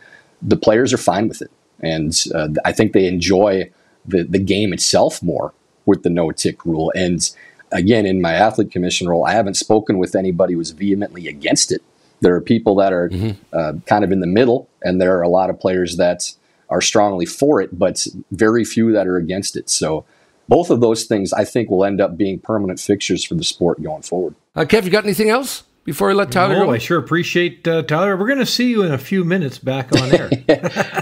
[0.42, 1.50] the players are fine with it.
[1.80, 3.70] And uh, I think they enjoy
[4.06, 5.52] the, the game itself more
[5.86, 6.92] with the no tick rule.
[6.94, 7.28] And
[7.72, 11.82] again, in my athlete commission role, I haven't spoken with anybody who's vehemently against it.
[12.20, 13.38] There are people that are mm-hmm.
[13.52, 16.32] uh, kind of in the middle, and there are a lot of players that
[16.68, 19.70] are strongly for it, but very few that are against it.
[19.70, 20.04] So
[20.48, 23.82] both of those things, I think, will end up being permanent fixtures for the sport
[23.82, 24.34] going forward.
[24.56, 25.64] Uh, Kev, you got anything else?
[25.88, 26.72] before I let Tyler no, go?
[26.72, 28.14] I sure appreciate uh, Tyler.
[28.14, 30.28] We're going to see you in a few minutes back on air.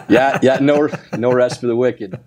[0.09, 0.89] yeah, yeah, no,
[1.19, 2.21] no rest for the wicked.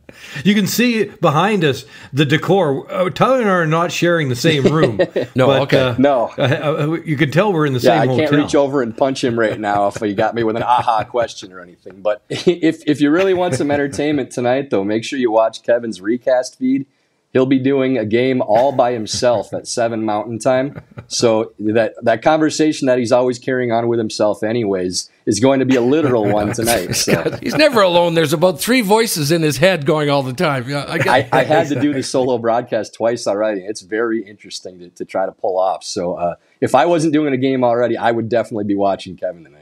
[0.44, 2.92] You can see behind us the decor.
[2.92, 4.98] Uh, Tyler and I are not sharing the same room.
[5.36, 6.34] no, but, okay, uh, no.
[6.38, 8.10] Uh, uh, you can tell we're in the yeah, same.
[8.12, 8.44] I can't hotel.
[8.44, 11.54] reach over and punch him right now if you got me with an aha question
[11.54, 12.02] or anything.
[12.02, 16.02] But if if you really want some entertainment tonight, though, make sure you watch Kevin's
[16.02, 16.88] recast feed
[17.34, 20.82] he'll be doing a game all by himself at seven mountain time.
[21.08, 25.66] So that that conversation that he's always carrying on with himself anyways is going to
[25.66, 27.38] be a literal one tonight so.
[27.42, 28.14] he's never alone.
[28.14, 30.68] There's about three voices in his head going all the time.
[30.70, 33.62] Yeah, I, I, I, had to do the solo broadcast twice already.
[33.62, 35.84] It's very interesting to, to try to pull off.
[35.84, 39.44] So uh, if i wasn't doing a game already i would definitely be watching kevin
[39.44, 39.59] tonight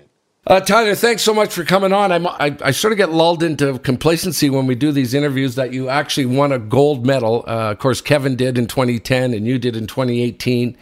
[0.48, 2.12] uh, Tyler, thanks so much for coming on.
[2.12, 5.74] I'm, I, I, sort of get lulled into complacency when we do these interviews that
[5.74, 7.44] you actually won a gold medal.
[7.46, 10.78] Uh, of course, Kevin did in 2010 and you did in 2018.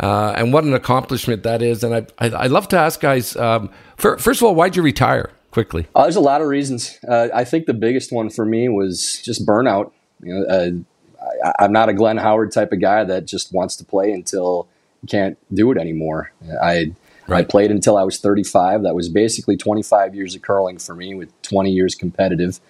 [0.00, 1.84] Uh, and what an accomplishment that is.
[1.84, 4.82] And I, I, I love to ask guys, um, for, first of all, why'd you
[4.82, 5.86] retire quickly?
[5.94, 6.98] Uh, there's a lot of reasons.
[7.06, 9.92] Uh, I think the biggest one for me was just burnout.
[10.22, 13.76] You know, uh, I, am not a Glenn Howard type of guy that just wants
[13.76, 14.68] to play until
[15.02, 16.32] you can't do it anymore.
[16.62, 16.92] I
[17.32, 17.44] Right.
[17.44, 18.82] I played until I was 35.
[18.82, 22.60] That was basically 25 years of curling for me, with 20 years competitive.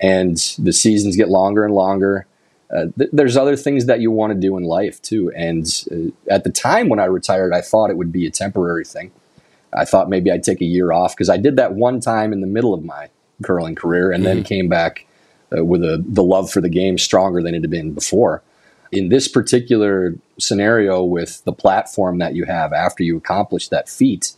[0.00, 2.26] And the seasons get longer and longer.
[2.70, 5.32] Uh, th- there's other things that you want to do in life too.
[5.34, 8.84] And uh, at the time when I retired, I thought it would be a temporary
[8.84, 9.10] thing.
[9.72, 12.40] I thought maybe I'd take a year off because I did that one time in
[12.40, 13.08] the middle of my
[13.42, 14.36] curling career, and mm-hmm.
[14.36, 15.06] then came back
[15.56, 18.42] uh, with a, the love for the game stronger than it had been before
[18.90, 24.32] in this particular scenario with the platform that you have after you accomplish that feat,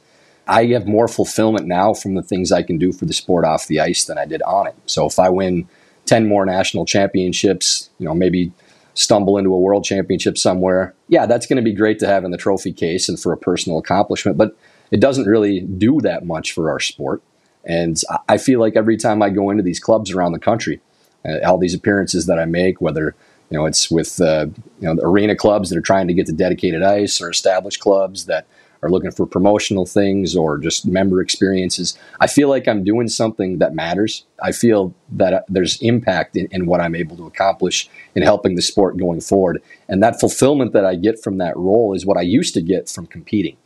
[0.47, 3.69] I have more fulfillment now from the things I can do for the sport off
[3.69, 4.75] the ice than I did on it.
[4.87, 5.69] So if I win
[6.07, 8.53] 10 more national championships, you know, maybe
[8.95, 12.33] stumble into a world championship somewhere, yeah, that's going to be great to have in
[12.33, 14.57] the trophy case and for a personal accomplishment, but
[14.91, 17.23] it doesn't really do that much for our sport.
[17.65, 20.81] And I feel like every time I go into these clubs around the country,
[21.25, 23.15] uh, all these appearances that I make, whether
[23.51, 24.47] you know, it's with uh,
[24.81, 27.81] you know the arena clubs that are trying to get to dedicated ice, or established
[27.81, 28.47] clubs that
[28.83, 31.99] are looking for promotional things or just member experiences.
[32.19, 34.25] I feel like I'm doing something that matters.
[34.43, 38.55] I feel that uh, there's impact in, in, what I'm able to accomplish in helping
[38.55, 39.63] the sport going forward.
[39.89, 42.89] And that fulfillment that I get from that role is what I used to get
[42.89, 43.57] from competing.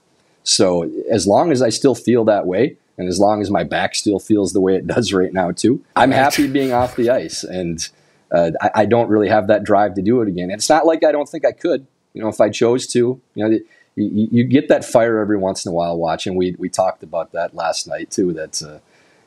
[0.43, 3.95] So as long as I still feel that way, and as long as my back
[3.95, 7.45] still feels the way it does right now too, I'm happy being off the ice.
[7.45, 7.89] And
[8.35, 10.45] uh, I, I, don't really have that drive to do it again.
[10.45, 11.87] And it's not like I don't think I could.
[12.15, 13.59] You know, if I chose to, you know,
[13.97, 16.35] you, you get that fire every once in a while watching.
[16.35, 18.33] We we talked about that last night too.
[18.33, 18.81] That's uh,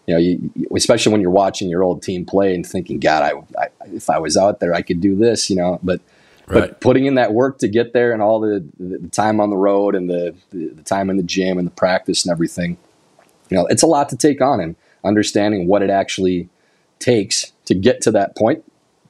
[0.05, 3.61] you know, you, especially when you're watching your old team play and thinking, God, I,
[3.61, 5.49] I, if I was out there, I could do this.
[5.49, 6.01] You know, but
[6.47, 6.61] right.
[6.61, 9.57] but putting in that work to get there and all the, the time on the
[9.57, 12.77] road and the, the the time in the gym and the practice and everything,
[13.49, 16.49] you know, it's a lot to take on and understanding what it actually
[16.99, 18.65] takes to get to that point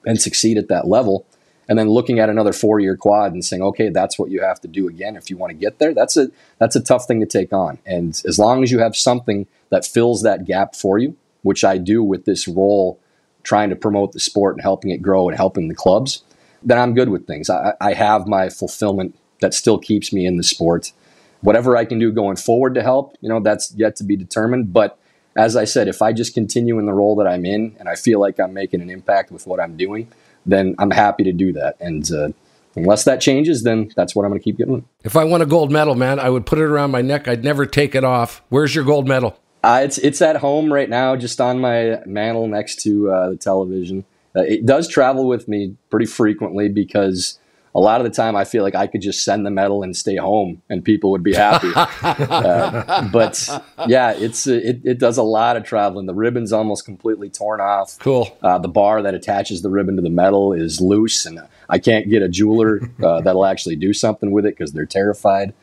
[0.08, 1.26] and succeed at that level
[1.70, 4.60] and then looking at another four year quad and saying, okay, that's what you have
[4.62, 5.94] to do again if you want to get there.
[5.94, 6.30] That's a
[6.60, 7.78] that's a tough thing to take on.
[7.86, 11.78] And as long as you have something that fills that gap for you, which I
[11.78, 13.00] do with this role,
[13.44, 16.24] trying to promote the sport and helping it grow and helping the clubs,
[16.64, 17.50] then I'm good with things.
[17.50, 20.94] I, I have my fulfillment that still keeps me in the sport.
[21.42, 24.74] Whatever I can do going forward to help, you know, that's yet to be determined.
[24.74, 24.98] But
[25.38, 27.96] as I said, if I just continue in the role that I'm in and I
[27.96, 30.12] feel like I'm making an impact with what I'm doing,
[30.46, 31.78] then I'm happy to do that.
[31.80, 32.30] And uh,
[32.76, 34.86] unless that changes, then that's what I'm going to keep getting.
[35.04, 37.28] If I won a gold medal, man, I would put it around my neck.
[37.28, 38.42] I'd never take it off.
[38.50, 39.40] Where's your gold medal?
[39.64, 43.36] Uh, it's it's at home right now, just on my mantle next to uh, the
[43.36, 44.06] television.
[44.36, 47.40] Uh, it does travel with me pretty frequently because
[47.78, 49.96] a lot of the time I feel like I could just send the medal and
[49.96, 51.72] stay home and people would be happy.
[51.76, 53.48] uh, but
[53.88, 56.08] yeah, it's it, it does a lot of traveling.
[56.08, 58.00] The ribbon's almost completely torn off.
[58.00, 58.36] Cool.
[58.42, 62.10] Uh, the bar that attaches the ribbon to the medal is loose, and I can't
[62.10, 65.54] get a jeweler uh, that'll actually do something with it because they're terrified.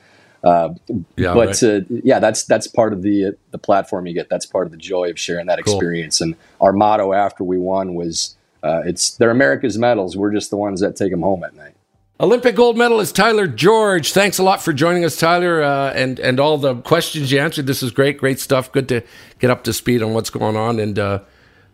[0.44, 0.74] Uh,
[1.16, 1.62] yeah, but right.
[1.64, 4.28] uh, yeah, that's that's part of the the platform you get.
[4.28, 5.74] That's part of the joy of sharing that cool.
[5.74, 6.20] experience.
[6.20, 10.16] And our motto after we won was, uh, "It's they're America's medals.
[10.16, 11.73] We're just the ones that take them home at night."
[12.20, 14.12] Olympic gold medalist Tyler George.
[14.12, 17.66] Thanks a lot for joining us, Tyler, uh, and and all the questions you answered.
[17.66, 18.70] This is great, great stuff.
[18.70, 19.02] Good to
[19.40, 21.20] get up to speed on what's going on, and uh,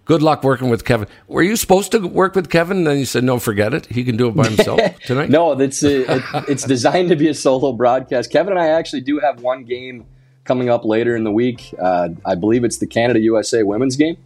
[0.07, 1.09] good luck working with Kevin.
[1.29, 2.79] Were you supposed to work with Kevin?
[2.79, 3.85] And then you said, no, forget it.
[3.87, 5.29] He can do it by himself tonight.
[5.29, 6.07] no, it's it,
[6.49, 8.33] it's designed to be a solo broadcast.
[8.33, 10.07] Kevin and I actually do have one game
[10.45, 11.75] coming up later in the week.
[11.79, 14.17] Uh, I believe it's the Canada USA women's game.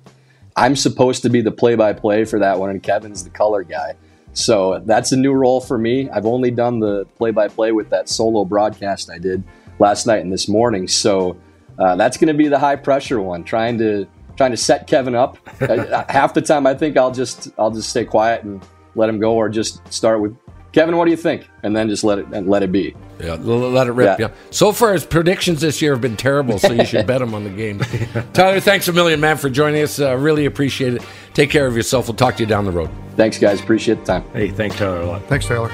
[0.55, 3.65] I'm supposed to be the play by play for that one, and Kevin's the color
[3.65, 3.95] guy.
[4.35, 6.11] So that's a new role for me.
[6.11, 9.43] I've only done the play by play with that solo broadcast I did
[9.79, 10.89] last night and this morning.
[10.89, 11.37] So
[11.79, 14.07] uh, that's going to be the high pressure one, trying to
[14.37, 15.39] trying to set Kevin up.
[16.09, 18.63] Half the time, I think I'll just I'll just stay quiet and
[18.97, 20.37] let him go, or just start with
[20.73, 20.97] Kevin.
[20.97, 21.49] What do you think?
[21.63, 22.95] And then just let it and let it be.
[23.21, 24.19] Yeah, let it rip.
[24.19, 24.29] Yeah.
[24.29, 24.35] yeah.
[24.51, 27.45] So far, his predictions this year have been terrible, so you should bet him on
[27.45, 27.79] the game.
[28.33, 30.01] Tyler, thanks a million, man, for joining us.
[30.01, 31.03] Uh, really appreciate it.
[31.33, 32.09] Take care of yourself.
[32.09, 32.91] We'll talk to you down the road.
[33.17, 33.61] Thanks, guys.
[33.61, 34.25] Appreciate the time.
[34.33, 35.23] Hey, thanks, Tyler, a lot.
[35.27, 35.71] Thanks, Tyler.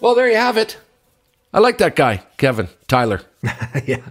[0.00, 0.78] Well, there you have it.
[1.52, 3.22] I like that guy, Kevin Tyler.
[3.86, 4.02] yeah,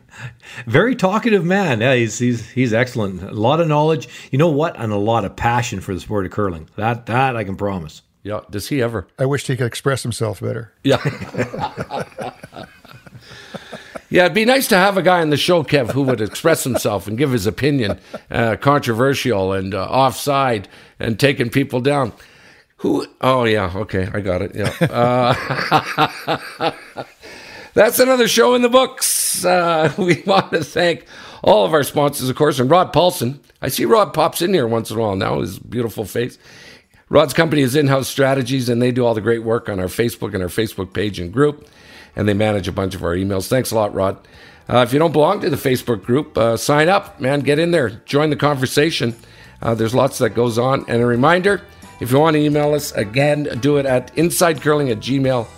[0.65, 1.81] very talkative man.
[1.81, 3.21] Yeah, he's he's he's excellent.
[3.21, 4.09] A lot of knowledge.
[4.31, 4.79] You know what?
[4.79, 6.69] And a lot of passion for the sport of curling.
[6.77, 8.01] That that I can promise.
[8.27, 8.41] Yeah.
[8.49, 9.07] Does he ever?
[9.17, 10.73] I wish he could express himself better.
[10.83, 11.01] Yeah.
[14.09, 16.65] yeah, it'd be nice to have a guy on the show, Kev, who would express
[16.65, 20.67] himself and give his opinion, uh, controversial and uh, offside
[20.99, 22.11] and taking people down.
[22.77, 23.07] Who?
[23.21, 24.55] Oh yeah, okay, I got it.
[24.55, 24.71] Yeah.
[24.89, 26.71] Uh,
[27.73, 29.43] that's another show in the books.
[29.43, 31.05] Uh, we want to thank
[31.43, 33.39] all of our sponsors, of course, and Rod Paulson.
[33.61, 35.41] I see Rod pops in here once in a while now.
[35.41, 36.37] His beautiful face.
[37.09, 40.33] Rod's company is In-House Strategies, and they do all the great work on our Facebook
[40.33, 41.67] and our Facebook page and group,
[42.15, 43.47] and they manage a bunch of our emails.
[43.47, 44.17] Thanks a lot, Rod.
[44.69, 47.39] Uh, if you don't belong to the Facebook group, uh, sign up, man.
[47.39, 49.15] Get in there, join the conversation.
[49.61, 50.85] Uh, there's lots that goes on.
[50.87, 51.61] And a reminder
[51.99, 55.49] if you want to email us, again, do it at insidecurling at gmail.com.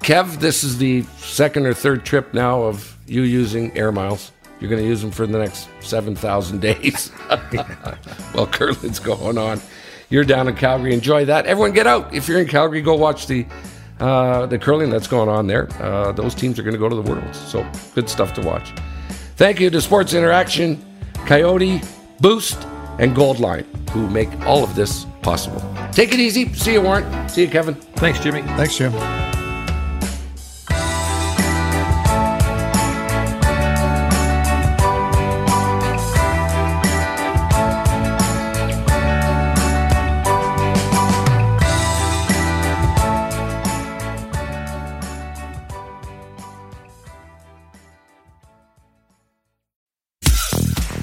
[0.00, 4.32] Kev, this is the second or third trip now of you using air miles.
[4.60, 7.10] You're going to use them for the next 7,000 days.
[8.34, 9.60] well, curling's going on.
[10.10, 10.92] You're down in Calgary.
[10.92, 11.46] Enjoy that.
[11.46, 12.12] Everyone get out.
[12.12, 13.46] If you're in Calgary, go watch the
[14.00, 15.68] uh, the curling that's going on there.
[15.82, 17.38] Uh, those teams are going to go to the Worlds.
[17.38, 18.72] So good stuff to watch.
[19.36, 20.82] Thank you to Sports Interaction,
[21.26, 21.86] Kioti,
[22.18, 22.66] Boost,
[23.00, 25.60] and Goldline, who make all of this possible.
[25.90, 26.52] Take it easy.
[26.52, 27.28] See you, Warren.
[27.28, 27.74] See you, Kevin.
[27.74, 28.42] Thanks, Jimmy.
[28.42, 28.92] Thanks, Jim.